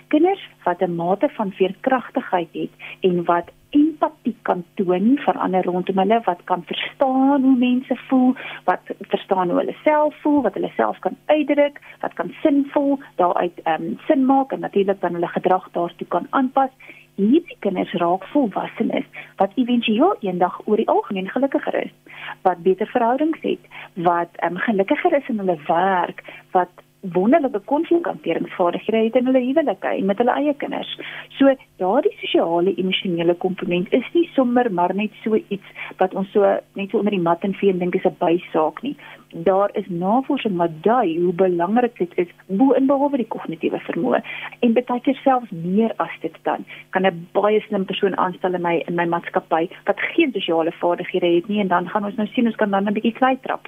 Kinders 0.08 0.50
wat 0.64 0.82
'n 0.82 0.96
mate 0.96 1.30
van 1.30 1.52
veerkragtigheid 1.52 2.50
het 2.52 2.70
en 3.02 3.26
wat 3.26 3.52
empatie 3.72 4.36
kan 4.44 4.64
toon 4.76 5.18
vir 5.18 5.38
ander 5.38 5.64
rondom 5.64 5.98
hulle 5.98 6.22
wat 6.26 6.40
kan 6.46 6.64
verstaan 6.66 7.42
hoe 7.42 7.58
mense 7.58 7.96
voel 8.08 8.36
wat 8.64 8.80
verstaan 9.00 9.50
hoe 9.50 9.60
hulle 9.60 9.76
self 9.84 10.16
voel 10.22 10.42
wat 10.42 10.54
hulle 10.54 10.72
self 10.76 11.00
kan 11.00 11.18
uitdruk 11.26 11.82
wat 12.02 12.14
kan 12.14 12.34
sinvol 12.42 13.00
daaruit 13.16 13.60
ehm 13.64 13.84
um, 13.84 14.00
sin 14.08 14.26
maak 14.26 14.52
en 14.52 14.60
natuurlik 14.60 15.02
dan 15.02 15.14
hulle 15.14 15.28
gedrag 15.28 15.68
daartoe 15.72 16.08
kan 16.08 16.28
aanpas 16.30 16.72
hierdie 17.18 17.58
kinders 17.66 17.94
raak 18.02 18.26
volwassenes 18.34 19.06
wat 19.42 19.56
éventueel 19.56 20.16
eendag 20.22 20.60
oor 20.66 20.78
die 20.78 20.88
algemeen 20.88 21.30
gelukkiger 21.30 21.76
is 21.84 21.94
wat 22.42 22.64
beter 22.64 22.88
verhoudings 22.88 23.40
het, 23.42 23.64
wat 23.94 24.30
um, 24.44 24.58
gelukkiger 24.58 25.14
is 25.18 25.28
in 25.28 25.40
hulle 25.42 25.58
werk, 25.68 26.24
wat 26.52 26.70
wonderlike 27.02 27.60
konflikhanteringsvaardighede 27.60 29.04
het 29.04 29.16
in 29.16 29.26
hulle 29.26 29.40
huwelike 29.40 29.88
en 29.88 30.06
met 30.06 30.18
hulle 30.18 30.34
eie 30.34 30.54
kinders. 30.58 31.00
So 31.38 31.54
daardie 31.78 32.14
sosiale 32.22 32.74
emosionele 32.74 33.36
komponent 33.36 33.94
is 33.94 34.08
nie 34.14 34.26
sommer 34.34 34.72
maar 34.74 34.96
net 34.96 35.14
so 35.24 35.36
iets 35.38 35.92
wat 35.98 36.14
ons 36.14 36.32
so 36.32 36.58
net 36.74 36.90
so 36.90 36.98
onder 36.98 37.14
die 37.14 37.22
mat 37.22 37.46
en 37.46 37.54
vee 37.54 37.78
dink 37.78 37.96
is 37.96 38.06
'n 38.06 38.18
bysaak 38.20 38.82
nie. 38.82 38.96
Daar 39.32 39.70
is 39.74 39.88
navorsing 39.88 40.58
wat 40.58 40.82
dui 40.84 41.20
hoe 41.20 41.34
belangrik 41.34 41.98
dit 41.98 42.12
is 42.16 42.28
bo 42.48 42.72
en 42.72 42.88
behalwe 42.88 43.18
die 43.18 43.28
kognitiewe 43.36 43.80
vermoë 43.80 44.22
en 44.60 44.74
baie 44.74 45.02
keer 45.02 45.20
selfs 45.24 45.52
meer 45.52 45.94
as 45.98 46.20
dit 46.22 46.36
dan 46.44 46.66
kan 46.90 47.06
'n 47.06 47.28
baie 47.32 47.62
slim 47.62 47.86
persoon 47.86 48.18
aanstel 48.18 48.54
in 48.54 48.62
my 48.62 48.84
in 48.88 48.96
my 48.96 49.06
maatskappy 49.06 49.70
wat 49.86 50.00
geen 50.00 50.32
sosiale 50.32 50.72
vaardighede 50.72 51.36
het 51.36 51.48
nie 51.48 51.60
en 51.60 51.68
dan 51.68 51.90
gaan 51.90 52.06
ons 52.06 52.16
nou 52.16 52.28
sien 52.28 52.46
ons 52.46 52.56
kan 52.56 52.72
dan 52.72 52.88
'n 52.88 52.94
bietjie 52.94 53.14
klei 53.14 53.38
trap. 53.42 53.68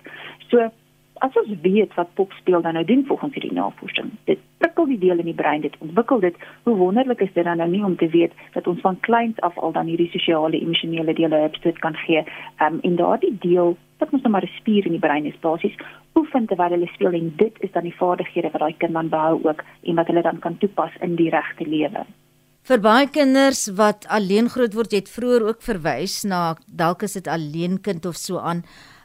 So 0.49 0.71
as 1.25 1.36
ons 1.41 1.51
weet 1.62 1.93
wat 1.97 2.13
pop 2.13 2.32
speel 2.39 2.62
dan 2.62 2.73
nou 2.73 2.86
doen 2.86 3.05
volgens 3.08 3.34
hierdie 3.34 3.53
navorsing, 3.53 4.12
dit 4.29 4.39
prikkel 4.58 4.86
die 4.86 4.97
deel 4.97 5.19
in 5.19 5.29
die 5.32 5.38
brein, 5.41 5.62
dit 5.62 5.75
ontwikkel 5.79 6.19
dit. 6.19 6.36
Hoe 6.63 6.75
wonderlik 6.75 7.21
is 7.21 7.34
dit 7.34 7.43
dan 7.43 7.58
nou 7.58 7.69
nie 7.69 7.84
om 7.84 7.95
te 7.97 8.10
weet 8.10 8.34
dat 8.53 8.67
ons 8.67 8.82
van 8.82 8.99
kleins 8.99 9.39
af 9.39 9.58
al 9.58 9.71
dan 9.71 9.88
hierdie 9.91 10.10
sosiale 10.12 10.60
emosionele 10.60 11.13
dele 11.13 11.43
het 11.49 11.79
kan 11.79 11.95
gee. 12.05 12.23
Ehm 12.58 12.73
um, 12.73 12.79
en 12.82 12.95
daardie 12.95 13.36
deel 13.39 13.77
wat 13.99 14.13
ons 14.15 14.21
nou 14.21 14.32
maar 14.32 14.47
'n 14.47 14.58
spier 14.60 14.86
in 14.86 14.95
die 14.95 15.05
brein 15.08 15.25
is 15.25 15.39
basies 15.39 15.75
oefen 16.15 16.47
terwyl 16.47 16.73
hulle 16.75 16.88
speel 16.93 17.13
en 17.13 17.34
dit 17.36 17.55
is 17.60 17.71
dan 17.71 17.84
die 17.84 17.95
vaardighede 17.95 18.51
wat 18.51 18.62
daai 18.62 18.77
kind 18.77 18.93
dan 18.93 19.10
behou 19.10 19.39
ook 19.43 19.63
en 19.84 19.95
wat 19.95 20.08
hulle 20.08 20.21
dan 20.21 20.39
kan 20.39 20.58
toepas 20.58 20.91
in 21.01 21.15
die 21.15 21.29
regte 21.29 21.67
lewe. 21.67 22.05
Vir 22.63 22.82
baie 22.84 23.08
kinders 23.10 23.67
wat 23.79 24.05
alleen 24.08 24.49
groot 24.49 24.73
word, 24.73 24.91
het 24.91 25.10
vroeër 25.10 25.47
ook 25.47 25.62
verwys 25.62 26.23
na 26.23 26.55
dalk 26.67 27.03
is 27.08 27.13
dit 27.13 27.27
alleen 27.27 27.79
kind 27.82 28.05
of 28.05 28.15
so 28.15 28.38
aan, 28.38 28.63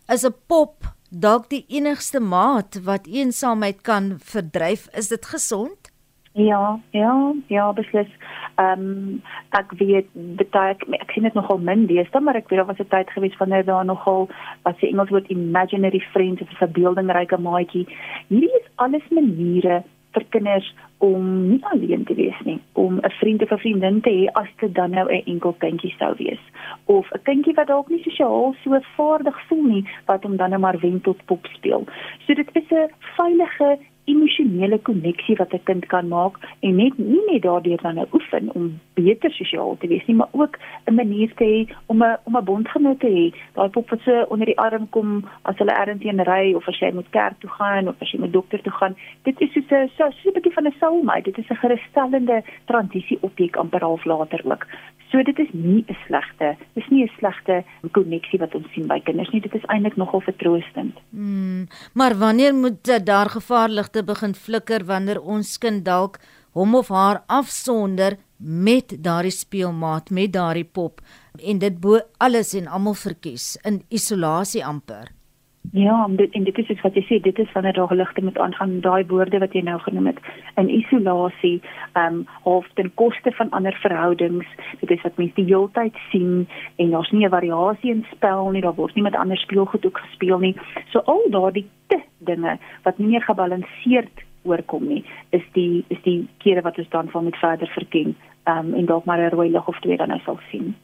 is 0.08 0.24
'n 0.24 0.34
pop 0.46 0.93
dalk 1.20 1.48
die 1.50 1.64
enigste 1.68 2.20
maat 2.20 2.80
wat 2.84 3.06
eensaamheid 3.06 3.82
kan 3.82 4.14
verdryf, 4.18 4.88
is 4.96 5.08
dit 5.08 5.26
gesond? 5.26 5.92
Ja, 6.34 6.80
ja, 6.90 7.32
ja, 7.46 7.72
beslis. 7.72 8.10
Ehm 8.58 8.80
um, 8.80 9.22
ek 9.54 9.70
weet 9.78 10.08
baie 10.50 10.74
ek 10.74 11.12
sien 11.14 11.26
dit 11.26 11.34
nogal 11.34 11.60
min 11.62 11.86
deesdae, 11.86 12.20
maar 12.20 12.34
ek 12.38 12.48
weet 12.50 12.58
daar 12.58 12.66
was 12.66 12.82
'n 12.82 12.90
tyd 12.90 13.10
gewees 13.14 13.36
wanneer 13.38 13.64
daar 13.64 13.84
nogal 13.84 14.28
wat 14.62 14.78
se 14.78 14.88
Engels 14.88 15.10
woord 15.10 15.30
imaginary 15.30 16.00
friends 16.12 16.42
of 16.42 16.50
'n 16.50 16.62
verbeeldingryke 16.62 17.38
maatjie. 17.38 17.86
Hierdie 18.28 18.54
is 18.60 18.66
alles 18.74 19.06
maniere 19.10 19.82
vir 20.14 20.24
kinders 20.34 20.74
om 21.04 21.24
nie 21.48 21.60
alleen 21.72 22.04
te 22.08 22.14
wees 22.14 22.40
nie, 22.44 22.58
om 22.72 22.98
'n 22.98 23.10
vriend 23.20 23.42
of 23.42 23.50
'n 23.50 23.58
vriendin 23.58 24.00
te 24.00 24.10
hê 24.10 24.26
as 24.32 24.48
dit 24.60 24.74
dan 24.74 24.90
nou 24.90 25.06
'n 25.10 25.24
enkel 25.26 25.54
kindjie 25.58 25.94
sou 25.98 26.14
wees 26.18 26.42
of 26.84 27.10
'n 27.12 27.22
kindjie 27.22 27.54
wat 27.54 27.66
dalk 27.66 27.88
nie 27.88 28.02
sosiaal 28.02 28.54
so 28.62 28.78
vaardig 28.96 29.38
voel 29.48 29.62
nie 29.62 29.84
wat 30.06 30.22
hom 30.22 30.36
dan 30.36 30.50
nou 30.50 30.60
maar 30.60 30.78
wen 30.80 31.00
tot 31.00 31.24
pop 31.24 31.46
speel. 31.46 31.84
So 32.26 32.34
dit 32.34 32.48
is 32.52 32.70
'n 32.70 32.90
veilige 33.16 33.78
emosionele 34.04 34.78
koneksie 34.78 35.36
wat 35.36 35.52
'n 35.52 35.62
kind 35.64 35.86
kan 35.86 36.08
maak 36.08 36.34
en 36.60 36.76
net 36.76 36.98
nie 36.98 37.22
net 37.30 37.42
daardeur 37.42 37.80
dan 37.82 37.94
nou 37.94 38.06
oefen 38.12 38.54
om 38.54 38.80
beter 38.94 39.30
sosiaal 39.30 39.76
te 39.78 39.86
wees 39.86 40.06
nie, 40.06 40.16
maar 40.16 40.32
ook 40.32 40.58
'n 40.86 40.94
manier 40.94 41.34
te 41.34 41.44
hê 41.44 41.74
om 41.86 42.02
'n 42.02 42.16
om 42.24 42.36
'n 42.36 42.44
bondgenoot 42.44 43.00
te 43.00 43.06
hê. 43.06 43.26
Daai 43.54 43.68
pop 43.68 43.90
wat 43.90 44.00
so 44.00 44.24
onder 44.28 44.46
die 44.46 44.58
arm 44.58 44.88
kom 44.90 45.24
as 45.42 45.56
hulle 45.58 45.72
ergens 45.72 46.26
ry 46.28 46.52
of 46.54 46.68
as 46.68 46.78
jy 46.78 46.90
moet 46.92 47.10
kerk 47.10 47.40
toe 47.40 47.50
gaan 47.50 47.88
of 47.88 47.94
as 48.00 48.10
jy 48.10 48.20
met 48.20 48.32
dokter 48.32 48.62
toe 48.62 48.72
gaan. 48.72 48.96
Dit 49.22 49.40
is 49.40 49.52
soos 49.52 49.70
'n 49.70 49.90
so 49.96 50.04
'n 50.04 50.32
bietjie 50.32 50.52
van 50.52 50.66
'n 50.66 50.74
soulmate. 50.80 51.22
Dit 51.22 51.38
is 51.38 51.50
'n 51.50 51.62
gerusstellende 51.62 52.42
transisie 52.64 53.18
objek 53.20 53.56
amper 53.56 53.80
half 53.80 54.04
later 54.04 54.40
ook. 54.44 54.66
So 55.14 55.22
dit 55.22 55.38
is 55.38 55.50
nie 55.52 55.84
'n 55.86 55.96
slegte, 56.06 56.56
dis 56.74 56.88
nie 56.90 57.04
'n 57.04 57.10
slegte 57.18 57.64
koneksie 57.92 58.38
wat 58.38 58.54
ons 58.54 58.66
sien 58.74 58.86
by 58.86 59.00
kinders 59.00 59.30
nie. 59.30 59.40
Dit 59.40 59.54
is 59.54 59.66
eintlik 59.68 59.96
nogal 59.96 60.20
vertroostend. 60.20 60.94
Mm, 61.10 61.68
maar 61.92 62.18
wanneer 62.18 62.54
moet 62.54 63.06
daar 63.06 63.30
gevaarligte 63.30 64.02
begin 64.04 64.34
flikker 64.34 64.84
wanneer 64.84 65.20
ons 65.20 65.58
kind 65.58 65.84
dalk 65.84 66.18
hom 66.52 66.74
of 66.74 66.88
haar 66.88 67.22
afsonder 67.26 68.16
met 68.38 68.96
daardie 69.04 69.30
speelmaat, 69.30 70.10
met 70.10 70.32
daardie 70.32 70.64
pop 70.72 71.00
en 71.38 71.58
dit 71.58 71.80
bo 71.80 72.00
alles 72.18 72.54
en 72.54 72.66
almal 72.66 72.94
verkies 72.94 73.56
in 73.62 73.84
isolasie 73.88 74.64
amper? 74.64 75.12
Ja, 75.72 76.06
dit, 76.10 76.32
en 76.32 76.44
dit 76.44 76.58
is 76.58 76.68
iets 76.68 76.80
wat 76.80 76.94
jy 76.94 77.02
sê, 77.08 77.16
dit 77.24 77.38
is 77.38 77.52
wanneer 77.52 77.72
daar 77.72 77.88
geligte 77.88 78.22
moet 78.22 78.38
aangaan, 78.38 78.80
daai 78.80 79.06
woorde 79.08 79.38
wat 79.38 79.54
jy 79.56 79.62
nou 79.64 79.78
genoem 79.80 80.06
het, 80.06 80.20
in 80.60 80.68
isolasie, 80.70 81.62
ehm 81.92 82.20
um, 82.20 82.26
of 82.42 82.68
ten 82.74 82.90
koste 82.94 83.32
van 83.32 83.50
ander 83.50 83.74
verhoudings. 83.80 84.46
Dit 84.80 84.90
is 84.90 85.02
wat 85.02 85.16
mense 85.16 85.34
die 85.34 85.48
hele 85.48 85.70
tyd 85.72 85.96
sien 86.10 86.46
en 86.76 86.90
daar's 86.90 87.10
nie 87.10 87.24
'n 87.26 87.36
variasie 87.36 87.90
in 87.90 88.06
spel 88.12 88.50
nie, 88.50 88.60
daar 88.60 88.74
word 88.74 88.94
nie 88.94 89.02
met 89.02 89.16
ander 89.16 89.36
speelgoed 89.36 89.86
ook 89.86 89.98
gespeel 89.98 90.38
nie. 90.38 90.54
So 90.92 90.98
al 90.98 91.26
daardie 91.30 91.66
te 91.86 92.00
dinge 92.18 92.58
wat 92.82 92.98
nie 92.98 93.08
meer 93.08 93.22
gebalanseerd 93.22 94.24
oorkom 94.42 94.86
nie, 94.86 95.04
is 95.30 95.42
die 95.52 95.84
is 95.88 96.02
die 96.02 96.28
kere 96.38 96.60
wat 96.60 96.78
ons 96.78 96.88
dan 96.88 97.08
van 97.08 97.24
met 97.24 97.36
verder 97.36 97.68
verken, 97.68 98.16
ehm 98.44 98.58
um, 98.58 98.74
en 98.74 98.86
dalk 98.86 99.04
maar 99.04 99.18
'n 99.18 99.34
rooi 99.34 99.50
lig 99.50 99.68
of 99.68 99.80
twee 99.80 99.96
dan 99.96 100.08
nou 100.08 100.20
sal 100.20 100.38
sien. 100.50 100.74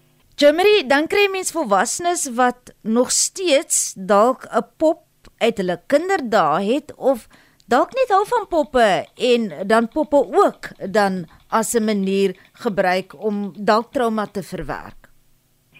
Jeremy, 0.40 0.86
dan 0.88 1.04
kry 1.04 1.26
mens 1.28 1.50
volwassenes 1.52 2.22
wat 2.32 2.70
nog 2.80 3.10
steeds 3.12 3.92
dalk 3.92 4.46
'n 4.48 4.64
pop 4.80 5.04
uit 5.36 5.56
hulle 5.60 5.76
kinderdae 5.86 6.64
het 6.64 6.94
of 6.96 7.28
dalk 7.68 7.92
net 7.92 8.08
hou 8.08 8.24
van 8.24 8.46
poppe 8.48 9.04
en 9.20 9.68
dan 9.68 9.88
poppe 9.88 10.16
ook 10.16 10.72
dan 10.88 11.28
as 11.48 11.74
'n 11.76 11.84
manier 11.84 12.36
gebruik 12.52 13.12
om 13.20 13.52
dalk 13.52 13.92
trauma 13.92 14.26
te 14.26 14.42
verwerk. 14.42 14.99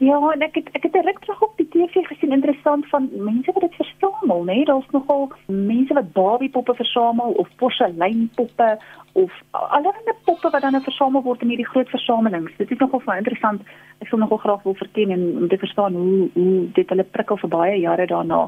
Ja, 0.01 0.17
en 0.33 0.41
ek 0.41 0.55
het 0.57 0.69
ek 0.73 0.87
het 0.87 0.95
reg 1.05 1.19
terug 1.21 1.43
op 1.45 1.57
die 1.61 1.69
TV 1.69 2.01
gesien 2.09 2.33
interessant 2.33 2.87
van 2.89 3.09
mense 3.13 3.53
wat 3.53 3.67
dit 3.67 3.75
versamel, 3.75 4.45
né? 4.45 4.55
Nee? 4.55 4.65
Daar's 4.65 4.87
nogal 4.97 5.27
mense 5.47 5.95
wat 5.95 6.13
Barbie-poppe 6.13 6.75
versamel 6.75 7.31
of 7.43 7.49
porseleinpoppe 7.57 8.79
of 9.13 9.33
allerlei 9.51 10.15
poppe 10.25 10.51
wat 10.51 10.63
dan 10.63 10.73
nou 10.73 10.83
versamel 10.83 11.23
word 11.23 11.43
in 11.43 11.53
hierdie 11.53 11.69
groot 11.69 11.89
versamelings. 11.89 12.57
Dit 12.57 12.71
is 12.71 12.79
nogal 12.79 13.03
baie 13.05 13.21
interessant. 13.21 13.61
Ek 13.99 14.09
sou 14.09 14.21
nogal 14.21 14.41
graag 14.41 14.63
wil 14.63 14.79
verken 14.81 15.11
en 15.11 15.27
om 15.37 15.49
te 15.49 15.61
verstaan 15.67 15.95
hoe 15.95 16.31
hoe 16.33 16.57
dit 16.81 16.89
hulle 16.89 17.05
prikkel 17.05 17.43
vir 17.45 17.55
baie 17.59 17.77
jare 17.85 18.07
daarna. 18.07 18.47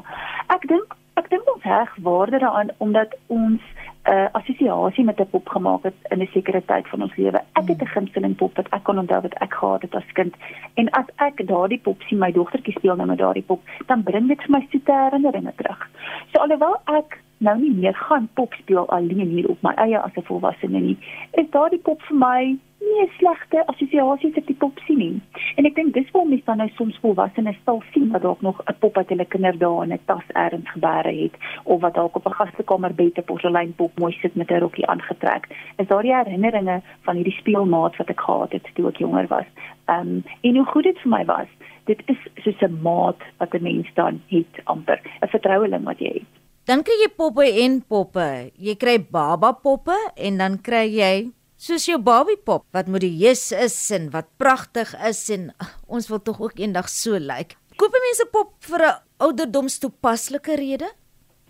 Ek 0.57 0.65
dink 0.73 0.97
ek 1.21 1.29
dink 1.29 1.53
ons 1.53 1.69
heg 1.69 1.93
waarde 2.01 2.41
daaraan 2.41 2.73
omdat 2.77 3.13
ons 3.27 3.61
'n 4.03 4.11
uh, 4.11 4.27
assosiasie 4.31 5.03
met 5.03 5.19
'n 5.19 5.29
pop 5.29 5.47
gemaak 5.49 5.83
het 5.83 5.95
in 6.09 6.21
'n 6.21 6.29
sekere 6.33 6.61
tyd 6.65 6.87
van 6.87 7.01
ons 7.01 7.15
lewe. 7.15 7.39
Ek 7.53 7.67
het 7.67 7.81
'n 7.81 7.93
gunsteling 7.95 8.35
pop 8.35 8.55
wat 8.55 8.69
ek 8.69 8.83
kon 8.83 8.99
onthou 8.99 9.21
wat 9.21 9.33
ek 9.33 9.53
gehad 9.53 9.81
het 9.81 9.95
as 9.95 10.11
kind. 10.13 10.35
En 10.73 10.89
as 10.89 11.05
ek 11.15 11.47
daardie 11.47 11.79
pop 11.79 12.01
sien, 12.01 12.19
my 12.19 12.31
dogtertjie 12.31 12.73
speel 12.73 12.95
nou 12.95 13.07
met 13.07 13.17
daardie 13.17 13.43
pop, 13.43 13.61
dan 13.85 14.03
bring 14.03 14.27
dit 14.27 14.41
vir 14.41 14.51
my 14.51 14.67
so 14.71 14.79
herinneringe 14.85 15.53
terug. 15.55 15.89
So 16.31 16.39
alhoewel 16.39 16.75
ek 16.85 17.21
nou 17.37 17.57
nie 17.59 17.71
meer 17.71 17.93
gaan 17.93 18.29
pop 18.33 18.53
speel 18.53 18.89
alleen 18.89 19.29
hier 19.29 19.49
op 19.49 19.61
my 19.61 19.73
eie 19.73 19.99
as 19.99 20.15
'n 20.15 20.21
volwassene 20.21 20.79
nie, 20.79 20.97
is 21.31 21.49
daardie 21.49 21.81
pop 21.81 22.01
vir 22.01 22.17
my 22.17 22.57
nie 22.85 23.03
'n 23.03 23.11
slegte 23.17 23.65
assosiasie 23.67 24.31
met 24.35 24.47
die 24.47 24.55
pop 24.55 24.79
sien 24.85 24.97
nie. 24.97 25.21
En 25.55 25.65
ek 25.65 25.75
dink 25.75 25.93
dis 25.93 26.11
waar 26.11 26.25
mense 26.25 26.45
dan 26.45 26.57
nou 26.57 26.69
soms 26.75 26.97
volwassenes 27.01 27.59
sal 27.65 27.81
sien 27.91 28.11
wat 28.11 28.21
dalk 28.21 28.41
nog 28.41 28.61
'n 28.65 28.75
pop 28.79 28.97
uit 28.97 29.09
hulle 29.09 29.25
kinderdae 29.25 29.83
in 29.83 29.93
'n 29.93 29.99
tas 30.05 30.27
ergens 30.33 30.69
gebêre 30.75 31.13
het 31.21 31.35
of 31.63 31.81
wat 31.81 31.93
dalk 31.93 32.15
op 32.15 32.25
'n 32.27 32.39
gastekamerbed 32.39 33.17
'n 33.17 33.23
porseleinpop 33.23 33.99
mooi 33.99 34.13
sit 34.21 34.35
met 34.35 34.51
'n 34.51 34.59
rokkie 34.59 34.87
aangetrek. 34.87 35.47
Is 35.77 35.87
daar 35.87 36.01
die 36.01 36.15
herinneringe 36.15 36.81
van 37.01 37.15
hierdie 37.15 37.39
speelmaat 37.41 37.95
wat 37.95 38.09
ek 38.09 38.21
gehad 38.21 38.51
het 38.51 38.69
toe 38.73 38.87
ek 38.87 38.97
jonger 38.97 39.27
was. 39.27 39.45
Ehm 39.85 39.99
um, 39.99 40.23
en 40.41 40.55
hoe 40.55 40.65
goed 40.65 40.83
dit 40.83 40.99
vir 40.99 41.09
my 41.09 41.25
was. 41.25 41.47
Dit 41.85 42.01
is 42.05 42.17
soos 42.43 42.61
'n 42.61 42.81
maat 42.81 43.21
wat 43.37 43.53
'n 43.53 43.63
mens 43.63 43.87
dan 43.93 44.21
het 44.27 44.55
amper, 44.63 45.01
'n 45.21 45.27
vertroueling 45.27 45.83
wat 45.83 45.99
jy 45.99 46.13
het. 46.13 46.31
Dan 46.63 46.83
kry 46.83 46.93
jy 47.03 47.09
poppe 47.15 47.43
en 47.43 47.83
poppe. 47.87 48.51
Jy 48.55 48.75
kry 48.75 49.05
baba 49.11 49.51
poppe 49.51 49.97
en 50.15 50.37
dan 50.37 50.61
kry 50.61 50.87
jy 50.87 51.31
soos 51.63 51.85
jou 51.87 51.95
Barbie 52.03 52.39
pop 52.43 52.65
wat 52.75 52.89
modieus 52.91 53.45
is 53.55 53.75
en 53.95 54.09
wat 54.11 54.27
pragtig 54.41 54.91
is 55.07 55.21
en 55.31 55.47
uh, 55.53 55.69
ons 55.87 56.09
wil 56.11 56.19
tog 56.19 56.41
ook 56.43 56.59
eendag 56.59 56.89
so 56.91 57.15
lyk. 57.15 57.53
Like. 57.55 57.59
Koop 57.79 57.95
mense 57.95 58.25
pop 58.31 58.51
vir 58.67 58.83
'n 58.89 58.99
ouderdomstoepaslike 59.23 60.55
rede? 60.59 60.89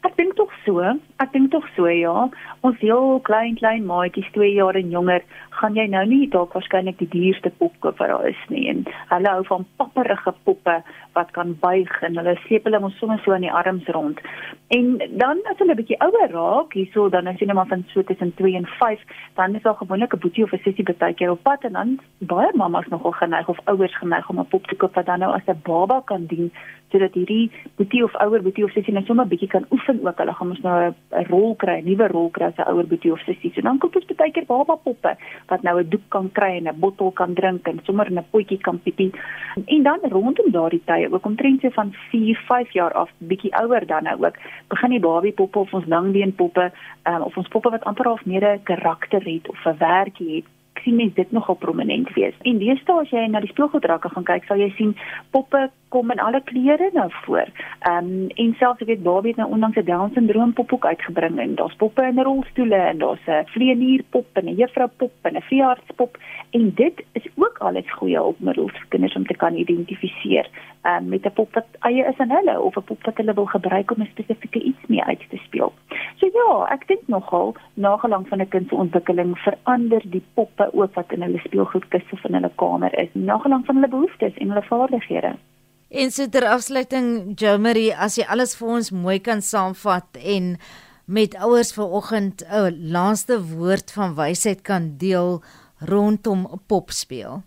Ek 0.04 0.18
dink 0.20 0.36
tog 0.36 0.52
so. 0.66 0.82
Ek 1.24 1.32
dink 1.32 1.52
tog 1.54 1.64
so 1.78 1.88
ja. 1.88 2.28
Ons 2.68 2.80
heel 2.84 3.22
klein 3.28 3.56
klein 3.56 3.86
maatjies 3.88 4.28
2 4.36 4.50
jaar 4.58 4.76
en 4.76 4.92
jonger, 4.92 5.24
gaan 5.56 5.78
jy 5.80 5.86
nou 5.88 6.04
nie 6.10 6.26
dalk 6.34 6.56
waarskynlik 6.58 6.98
die 7.00 7.08
duurste 7.14 7.52
pop 7.62 7.76
koop 7.80 8.02
wat 8.02 8.12
daar 8.12 8.28
is 8.28 8.42
nie. 8.52 8.66
En 8.72 8.84
hulle 9.14 9.32
hou 9.38 9.46
van 9.48 9.66
papperige 9.80 10.34
poppe 10.44 10.76
wat 11.16 11.32
kan 11.38 11.54
buig 11.62 11.94
en 12.04 12.20
hulle 12.20 12.36
sleep 12.44 12.68
hulle 12.68 12.82
mos 12.84 12.98
sommer 13.00 13.22
so 13.24 13.36
in 13.38 13.46
die 13.48 13.54
arms 13.62 13.88
rond. 13.96 14.20
En 14.76 14.98
dan 15.24 15.40
as 15.52 15.60
hulle 15.62 15.72
'n 15.72 15.82
bietjie 15.82 16.02
ouer 16.04 16.30
raak, 16.36 16.74
hierso 16.74 17.08
dan 17.10 17.28
as 17.28 17.40
jy 17.40 17.48
net 17.48 17.56
maar 17.56 17.72
van 17.72 17.86
so 17.94 18.04
tussen 18.04 18.34
2 18.36 18.56
en 18.56 18.68
5, 18.68 19.00
dan 19.36 19.56
is 19.56 19.64
daar 19.64 19.80
gewoonlik 19.80 20.14
'n 20.14 20.20
boetie 20.20 20.44
of 20.44 20.54
'n 20.54 20.64
sussie 20.64 20.84
baie 20.84 21.14
keer 21.14 21.32
op 21.32 21.44
pad 21.44 21.64
en 21.64 21.74
dan 21.74 22.00
baie 22.20 22.52
mamas 22.56 22.88
nogal 22.88 23.12
geneig 23.12 23.48
of 23.48 23.60
ouers 23.66 23.98
geneig 23.98 24.30
om 24.30 24.40
'n 24.40 24.48
pop 24.48 24.68
te 24.68 24.76
koop 24.76 24.96
wat 24.96 25.06
dan 25.06 25.20
nou 25.20 25.32
as 25.34 25.48
'n 25.48 25.62
baba 25.64 26.02
kan 26.06 26.26
dien 26.26 26.52
sodat 26.94 27.14
hierdie 27.18 27.52
boetie 27.76 28.04
of 28.04 28.16
ouer 28.22 28.42
boetie 28.46 28.64
of 28.64 28.72
sussie 28.72 28.94
net 28.94 29.06
sommer 29.06 29.26
'n 29.26 29.34
bietjie 29.34 29.50
kan 29.50 29.66
oefen 29.72 29.93
ook. 30.02 30.18
Hulle 30.18 30.34
gaan 30.34 30.48
mos 30.48 30.62
nou 30.62 30.94
'n 31.12 31.26
rol 31.30 31.56
kry, 31.56 31.78
'n 31.82 31.86
nuwe 31.86 32.08
rol 32.08 32.30
kry 32.30 32.46
as 32.46 32.58
'n 32.58 32.72
ouer 32.72 32.88
boetie 32.88 33.12
of 33.12 33.20
sussie. 33.20 33.52
So 33.54 33.62
dan 33.62 33.78
koop 33.78 33.96
ons 33.96 34.06
baie 34.06 34.32
keer 34.32 34.46
baba 34.46 34.76
poppe 34.76 35.16
wat 35.48 35.62
nou 35.62 35.80
'n 35.80 35.90
doek 35.90 36.08
kan 36.10 36.32
kry 36.32 36.58
en 36.58 36.68
'n 36.68 36.80
bottel 36.80 37.12
kan 37.12 37.34
drink 37.34 37.68
en 37.68 37.80
sommer 37.84 38.08
in 38.08 38.18
'n 38.18 38.26
potjie 38.32 38.58
kan 38.58 38.80
piepie. 38.80 39.12
En 39.66 39.84
dan 39.84 40.00
rondom 40.02 40.52
daardie 40.52 40.82
tye, 40.86 41.12
ook 41.12 41.26
omtrent 41.26 41.62
so 41.62 41.70
van 41.70 41.94
4, 42.10 42.36
5 42.36 42.72
jaar 42.72 42.94
af, 42.94 43.10
bietjie 43.18 43.56
ouer 43.56 43.86
dan 43.86 44.04
nou 44.04 44.26
ook, 44.26 44.38
begin 44.68 44.90
die 44.90 45.00
babie 45.00 45.32
poppe 45.32 45.60
of 45.60 45.74
ons 45.74 45.86
langbeen 45.86 46.36
poppe, 46.36 46.72
um, 47.04 47.22
of 47.22 47.38
ons 47.38 47.48
poppe 47.48 47.70
wat 47.70 47.84
amper 47.84 48.06
half 48.06 48.26
meer 48.26 48.44
'n 48.44 48.64
karakter 48.64 49.24
het 49.24 49.50
of 49.50 49.66
'n 49.66 49.78
werkie 49.78 50.36
het 50.36 50.46
sien 50.84 51.12
dit 51.16 51.32
nogal 51.32 51.56
prominent 51.56 52.14
wees. 52.14 52.34
En 52.42 52.58
deesdae 52.58 53.00
as 53.02 53.10
jy 53.10 53.28
na 53.28 53.40
die 53.40 53.52
speelgoedrakke 53.52 54.10
gaan 54.10 54.28
kyk, 54.28 54.48
sal 54.48 54.58
jy 54.58 54.70
sien 54.78 54.96
poppe 55.32 55.70
kom 55.94 56.12
in 56.12 56.20
alle 56.20 56.42
kleure 56.42 56.90
nou 56.94 57.10
voor. 57.24 57.48
Ehm 57.80 58.12
um, 58.12 58.28
en 58.44 58.54
selfs 58.60 58.82
ek 58.82 58.88
weet 58.88 59.04
Barbie 59.04 59.34
het 59.34 59.42
nou 59.42 59.50
onlangs 59.56 59.78
'n 59.78 59.86
Down 59.86 60.14
syndroom 60.14 60.54
pop 60.54 60.74
ook 60.74 60.86
uitgebring 60.86 61.40
en 61.40 61.56
daar's 61.56 61.76
poppe 61.76 62.04
in 62.12 62.24
rolstoele 62.28 62.82
en 62.92 62.98
daar's 62.98 63.26
'n 63.28 63.46
vlieënierpop 63.54 64.28
en 64.34 64.46
'n 64.46 64.60
juffrou 64.62 64.90
pop 64.98 65.14
en 65.22 65.36
'n 65.36 65.48
veeartspop 65.50 66.18
en 66.50 66.72
dit 66.76 67.04
is 67.12 67.28
ook 67.36 67.58
alles 67.58 67.92
goeie 67.92 68.24
opmiddels 68.24 68.72
vir 68.72 68.90
kinders 68.90 69.16
om 69.16 69.26
te 69.26 69.38
kan 69.44 69.56
identifiseer 69.56 70.50
um, 70.90 71.10
met 71.10 71.26
'n 71.26 71.34
pop 71.34 71.54
wat 71.54 71.68
eie 71.80 72.06
is 72.12 72.18
aan 72.18 72.36
hulle 72.38 72.62
of 72.62 72.76
'n 72.76 72.84
pop 72.84 73.04
wat 73.04 73.18
hulle 73.18 73.34
wil 73.34 73.46
gebruik 73.46 73.92
om 73.92 74.02
'n 74.02 74.14
spesifieke 74.16 74.60
iets 74.60 74.84
mee 74.88 75.04
uit 75.04 75.24
te 75.30 75.38
speel. 75.38 75.74
So 76.16 76.26
ja, 76.34 76.74
ek 76.74 76.88
dink 76.88 77.02
nogal 77.06 77.56
nagelang 77.74 78.28
van 78.28 78.42
'n 78.42 78.48
kind 78.48 78.70
se 78.70 78.76
ontwikkeling 78.76 79.38
verander 79.38 80.02
die 80.06 80.24
poppe 80.34 80.74
ook 80.74 80.94
wat 80.94 81.12
in 81.12 81.22
hulle 81.22 81.40
speelgoedkiste 81.40 82.18
van 82.18 82.34
hulle 82.34 82.52
kamer 82.56 83.00
is, 83.00 83.10
nagelang 83.12 83.66
van 83.66 83.76
hulle 83.76 83.88
behoeftes 83.88 84.34
en 84.38 84.48
hulle 84.48 84.64
vaardighede. 84.64 85.34
En 85.94 86.10
so 86.10 86.26
ter 86.26 86.48
afsluiting, 86.50 87.36
Jo 87.38 87.60
Marie, 87.62 87.92
as 87.94 88.16
jy 88.18 88.24
alles 88.26 88.56
vir 88.58 88.70
ons 88.80 88.88
mooi 88.98 89.20
kan 89.22 89.44
saamvat 89.46 90.18
en 90.26 90.56
met 91.06 91.36
ouers 91.38 91.70
vanoggend 91.76 92.42
'n 92.50 92.90
laaste 92.96 93.38
woord 93.38 93.94
van 93.94 94.16
wysheid 94.18 94.64
kan 94.66 94.98
deel 94.98 95.44
rondom 95.78 96.48
pop 96.68 96.90
speel. 96.90 97.44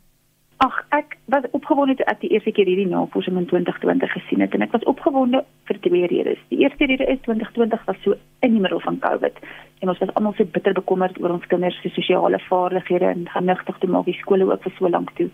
Ag, 0.63 0.77
ek 0.91 1.19
was 1.25 1.43
opgewonde 1.51 1.97
toe 1.97 2.07
ek 2.07 2.21
die 2.21 2.31
eerste 2.31 2.53
keer 2.53 2.71
hierdie 2.71 2.87
navorsing 2.87 3.37
in 3.37 3.47
2020 3.47 4.13
gesien 4.13 4.41
het 4.41 4.55
en 4.55 4.63
ek 4.63 4.73
was 4.73 4.85
opgewonde 4.85 5.45
vir 5.65 5.81
twee 5.81 6.07
redes. 6.07 6.39
Die 6.49 6.59
eerste 6.59 6.87
rede 6.87 7.05
is 7.05 7.19
2020 7.27 7.85
was 7.87 7.97
so 8.05 8.15
in 8.47 8.53
die 8.53 8.61
middel 8.61 8.81
van 8.81 8.99
COVID 8.99 9.35
en 9.81 9.89
ons 9.89 9.99
was 9.99 10.13
almal 10.15 10.35
so 10.37 10.45
bitter 10.45 10.73
bekommerd 10.73 11.19
oor 11.21 11.35
ons 11.35 11.47
kinders 11.51 11.77
se 11.83 11.91
sosiale 11.93 12.39
vaardighede 12.49 13.11
en 13.11 13.27
genigtig 13.29 13.79
te 13.83 13.91
maak 13.93 14.09
die 14.09 14.17
skole 14.21 14.47
ook 14.49 14.63
vir 14.65 14.75
so 14.79 14.89
lank 14.89 15.13
toe. 15.19 15.29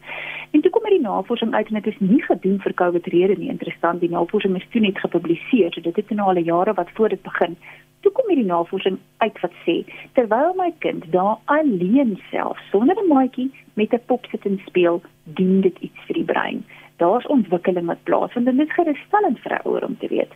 En 0.50 0.64
toe 0.64 0.72
kom 0.74 0.88
hierdie 0.88 1.04
navorsing 1.04 1.54
uit 1.54 1.70
en 1.70 1.78
dit 1.80 1.92
is 1.92 2.00
nie 2.00 2.22
gedoen 2.26 2.58
vir 2.64 2.74
COVID 2.82 3.06
rede 3.14 3.38
nie. 3.38 3.52
Interessant, 3.54 4.02
die 4.02 4.10
navorsing 4.10 4.56
is 4.58 4.66
toe 4.74 4.82
net 4.82 4.98
gepubliseer, 4.98 5.70
so 5.72 5.80
dit 5.80 5.96
het 5.96 6.10
nou 6.10 6.28
al 6.32 6.42
jare 6.42 6.74
wat 6.74 6.90
voor 6.98 7.14
dit 7.14 7.22
begin. 7.22 7.56
Toe 8.02 8.12
kom 8.12 8.28
hierdie 8.28 8.48
navorsing 8.48 8.98
uit 9.22 9.42
wat 9.44 9.58
sê 9.64 9.82
terwyl 10.18 10.56
my 10.58 10.72
kind 10.84 11.06
daar 11.14 11.38
alleen 11.44 12.18
self 12.30 12.58
sonder 12.70 12.98
'n 12.98 13.08
maatjie 13.08 13.50
met 13.74 13.94
'n 13.94 14.06
pop 14.06 14.26
sit 14.30 14.46
en 14.46 14.60
speel, 14.66 15.02
doen 15.24 15.60
dit 15.60 15.78
iets 15.78 16.00
vir 16.06 16.14
die 16.14 16.30
brein. 16.32 16.64
Daar's 17.02 17.26
ontwikkeling 17.26 17.86
wat 17.86 18.02
plaasvind 18.08 18.46
en 18.46 18.56
dit 18.56 18.68
is 18.68 18.74
gerusstellend 18.78 19.38
vir 19.42 19.52
'n 19.52 19.68
ouer 19.68 19.84
om 19.84 19.96
te 19.98 20.08
weet. 20.08 20.32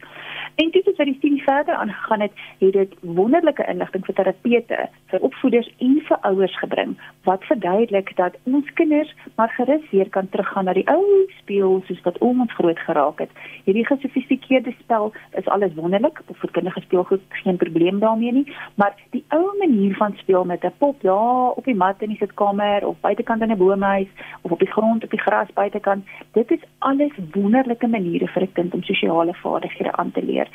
En 0.57 0.71
dit 0.71 0.87
is 0.87 0.97
wat 0.97 1.07
die 1.07 1.17
studie 1.17 1.43
verder 1.43 1.75
aangegaan 1.75 2.21
het, 2.21 2.33
het 2.59 2.73
dit 2.73 2.95
wonderlike 3.01 3.65
inligting 3.69 4.05
vir 4.05 4.15
terapeute, 4.15 4.89
vir 5.07 5.21
opvoeders 5.21 5.69
en 5.79 6.01
vir 6.09 6.19
ouers 6.31 6.59
gebring 6.59 6.97
wat 7.29 7.45
verduidelik 7.45 8.17
dat 8.17 8.39
ons 8.43 8.73
kinders 8.73 9.15
maar 9.35 9.49
gerus 9.49 9.91
weer 9.91 10.09
kan 10.09 10.29
teruggaan 10.29 10.65
na 10.65 10.73
die 10.73 10.87
ou 10.89 11.03
speel 11.41 11.83
soos 11.87 12.01
wat 12.07 12.19
ons 12.19 12.53
groot 12.53 12.79
geraak 12.79 13.19
het. 13.19 13.31
Hierdie 13.65 13.87
gesofistikeerde 13.87 14.73
spel 14.79 15.13
is 15.39 15.49
alles 15.49 15.75
wonderlik, 15.75 16.23
of 16.27 16.39
vir 16.39 16.51
kinders 16.51 16.83
speel 16.83 17.05
goed, 17.05 17.23
geen 17.43 17.57
probleem 17.57 17.99
daarmee 17.99 18.33
nie, 18.33 18.47
maar 18.75 18.95
die 19.11 19.25
ou 19.29 19.45
manier 19.59 19.97
van 19.97 20.17
speel 20.17 20.45
met 20.45 20.65
'n 20.65 20.73
pop, 20.79 21.03
ja, 21.03 21.49
op 21.49 21.65
die 21.65 21.75
mat 21.75 22.03
in 22.03 22.09
die 22.09 22.19
sitkamer 22.19 22.87
of 22.87 23.01
buitekant 23.01 23.43
in 23.43 23.51
'n 23.51 23.59
boomhuis 23.59 24.09
of 24.43 24.51
op 24.51 24.59
die 24.59 24.73
grond 24.73 25.05
op 25.05 25.11
die 25.11 25.21
gras 25.21 25.53
buitekant, 25.53 26.07
dit 26.33 26.51
is 26.57 26.67
alles 26.89 27.15
wonderlike 27.35 27.89
maniere 27.89 28.29
vir 28.35 28.43
'n 28.43 28.53
kind 28.59 28.75
om 28.75 28.83
sosiale 28.83 29.35
vaardighede 29.43 29.93
aan 29.93 30.13
te 30.13 30.23
leer. 30.23 30.49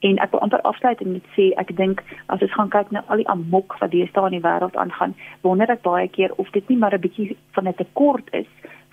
En 0.00 0.18
ek 0.18 0.30
wil 0.30 0.40
amper 0.40 0.60
afsluit 0.60 1.00
en 1.00 1.12
net 1.12 1.26
sê 1.36 1.52
ek 1.56 1.76
dink 1.76 2.02
as 2.26 2.42
ons 2.42 2.54
gaan 2.56 2.68
kyk 2.68 2.90
na 2.90 3.04
al 3.06 3.16
die 3.16 3.28
amok 3.28 3.78
wat 3.80 3.90
deesdae 3.90 4.26
in 4.30 4.40
die 4.40 4.48
wêreld 4.48 4.76
aangaan, 4.76 5.14
wonder 5.40 5.70
ek 5.70 5.82
baie 5.82 6.08
keer 6.08 6.32
of 6.36 6.50
dit 6.50 6.68
nie 6.68 6.78
maar 6.78 6.94
'n 6.94 7.00
bietjie 7.00 7.36
van 7.52 7.68
'n 7.68 7.74
tekort 7.74 8.28
is 8.32 8.50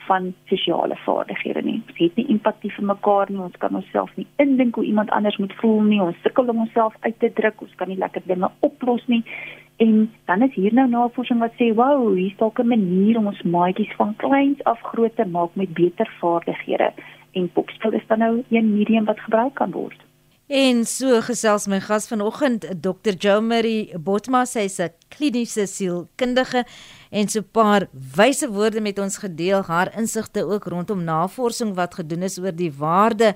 van 0.08 0.34
sosiale 0.46 0.96
vaardighede 1.06 1.62
nie. 1.62 1.82
Ons 1.88 1.98
het 1.98 2.16
nie 2.16 2.28
empatie 2.34 2.72
vir 2.76 2.86
mekaar 2.86 3.32
nie. 3.32 3.40
Ons 3.40 3.58
kan 3.58 3.76
onsself 3.76 4.12
nie 4.16 4.28
indink 4.44 4.76
hoe 4.76 4.86
iemand 4.86 5.10
anders 5.10 5.38
moet 5.38 5.54
voel 5.62 5.82
nie. 5.82 6.02
Ons 6.02 6.22
sukkel 6.22 6.50
om 6.50 6.60
onsself 6.66 6.96
uit 7.00 7.20
te 7.20 7.32
druk. 7.34 7.62
Ons 7.62 7.76
kan 7.76 7.88
nie 7.88 7.98
lekker 7.98 8.22
dinge 8.26 8.50
oplos 8.60 9.06
nie. 9.08 9.24
En 9.78 10.14
dan 10.26 10.42
is 10.42 10.54
hier 10.54 10.74
nou 10.74 10.90
navorsing 10.90 11.40
wat 11.40 11.54
sê, 11.54 11.74
"Wow, 11.76 12.16
hier's 12.16 12.38
dalk 12.38 12.60
'n 12.60 12.68
manier 12.68 13.18
om 13.18 13.28
ons 13.28 13.42
maatjies 13.42 13.96
van 13.96 14.16
kleins 14.16 14.64
af 14.64 14.80
groot 14.82 15.16
te 15.16 15.26
maak 15.26 15.50
met 15.54 15.74
beter 15.74 16.10
vaardighede." 16.20 16.94
En 17.32 17.52
popspel 17.52 17.92
is 17.92 18.08
dan 18.08 18.20
nou 18.20 18.44
'n 18.50 18.74
medium 18.74 19.06
wat 19.06 19.20
gebruik 19.20 19.54
kan 19.54 19.72
word. 19.72 20.00
En 20.52 20.86
so 20.86 21.22
gesels 21.22 21.68
my 21.68 21.80
gas 21.80 22.08
vanoggend, 22.08 22.66
Dr. 22.82 23.14
Jo 23.18 23.42
Marie 23.42 24.00
Botma, 24.00 24.46
sy's 24.46 24.80
'n 24.80 24.92
kliniese 25.08 25.66
sielkundige 25.66 26.66
en 27.12 27.28
so 27.28 27.40
'n 27.40 27.52
paar 27.52 27.88
wyse 28.16 28.48
woorde 28.48 28.82
met 28.82 29.00
ons 29.00 29.18
gedeel, 29.18 29.62
haar 29.62 29.92
insigte 29.98 30.46
ook 30.46 30.66
rondom 30.66 31.04
navorsing 31.04 31.76
wat 31.76 31.96
gedoen 31.96 32.24
is 32.24 32.40
oor 32.40 32.56
die 32.56 32.72
waarde 32.72 33.36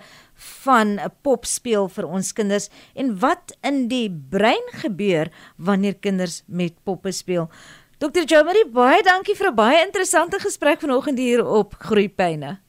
van 0.63 0.99
'n 0.99 1.11
popspeel 1.21 1.89
vir 1.89 2.07
ons 2.07 2.33
kinders 2.33 2.69
en 2.95 3.19
wat 3.19 3.57
in 3.61 3.87
die 3.87 4.09
brein 4.29 4.65
gebeur 4.71 5.31
wanneer 5.57 5.95
kinders 5.95 6.43
met 6.47 6.73
poppe 6.83 7.11
speel. 7.11 7.49
Dr. 7.97 8.23
Jo 8.25 8.43
Marie, 8.43 8.67
baie 8.67 9.03
dankie 9.03 9.35
vir 9.35 9.47
'n 9.51 9.55
baie 9.55 9.85
interessante 9.85 10.39
gesprek 10.39 10.79
vanoggend 10.79 11.17
hier 11.17 11.45
op 11.45 11.75
Groeipyne. 11.79 12.64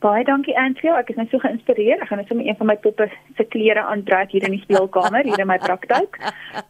Baie 0.00 0.22
dankie 0.24 0.54
Antjie, 0.56 0.88
ek 0.96 1.10
is 1.12 1.18
net 1.20 1.28
so 1.28 1.38
geïnspireer. 1.42 2.00
Ek 2.00 2.08
gaan 2.08 2.22
net 2.22 2.30
sommer 2.30 2.46
een 2.48 2.56
van 2.56 2.70
my 2.70 2.76
poppe 2.80 3.04
se 3.36 3.44
klere 3.52 3.82
aantrek 3.84 4.30
hier 4.32 4.46
in 4.48 4.54
die 4.56 4.62
speelkamer, 4.62 5.26
hier 5.28 5.42
in 5.42 5.50
my 5.50 5.58
praktyk. 5.60 6.16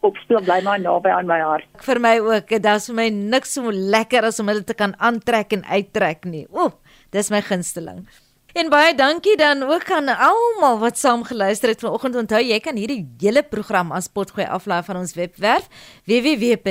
Popspeel 0.03 0.43
bly 0.43 0.57
maar 0.65 0.81
naby 0.83 1.13
aan 1.15 1.29
my 1.29 1.39
hart. 1.39 1.67
Vir 1.85 2.01
my 2.03 2.17
ook, 2.19 2.51
is 2.51 2.89
vir 2.91 2.97
my 2.97 3.07
niks 3.15 3.55
so 3.55 3.71
lekker 3.71 4.27
as 4.27 4.41
om 4.43 4.51
hulle 4.51 4.67
te 4.67 4.75
kan 4.75 4.97
aantrek 4.99 5.55
en 5.55 5.63
uittrek 5.69 6.27
nie. 6.27 6.43
Ooh, 6.51 6.75
dis 7.15 7.31
my 7.31 7.39
gunsteling. 7.47 8.03
En 8.51 8.67
baie 8.67 8.91
dankie 8.99 9.37
dan 9.39 9.63
ook 9.63 9.87
aan 9.95 10.11
almal 10.11 10.79
wat 10.81 10.97
saam 10.99 11.23
geluister 11.23 11.69
het 11.71 11.79
vanoggend. 11.79 12.15
Onthou 12.19 12.43
jy 12.43 12.59
kan 12.59 12.75
hierdie 12.75 13.07
hele 13.21 13.47
program 13.47 13.91
as 13.95 14.11
potgooi 14.11 14.43
aflaai 14.43 14.83
van 14.83 14.97
ons 15.05 15.15
webwerf 15.15 15.71
www.rsg.co.za. 16.03 16.67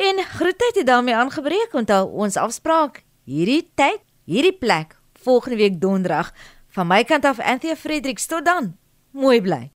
En 0.00 0.22
groetheid 0.24 0.74
het 0.74 0.86
daarmee 0.86 1.14
aangebreek. 1.14 1.72
Onthou 1.72 2.08
ons 2.12 2.36
afspraak 2.36 3.02
hierdie 3.24 3.70
tyd, 3.74 4.00
hierdie 4.24 4.56
plek 4.56 4.96
volgende 5.20 5.56
week 5.56 5.80
donderdag. 5.80 6.32
Van 6.72 6.86
my 6.86 7.04
kant 7.04 7.24
af 7.24 7.40
Anthea 7.40 7.76
Fredericks 7.76 8.26
tot 8.26 8.44
dan. 8.44 8.76
Mooi 9.12 9.42
bly. 9.42 9.70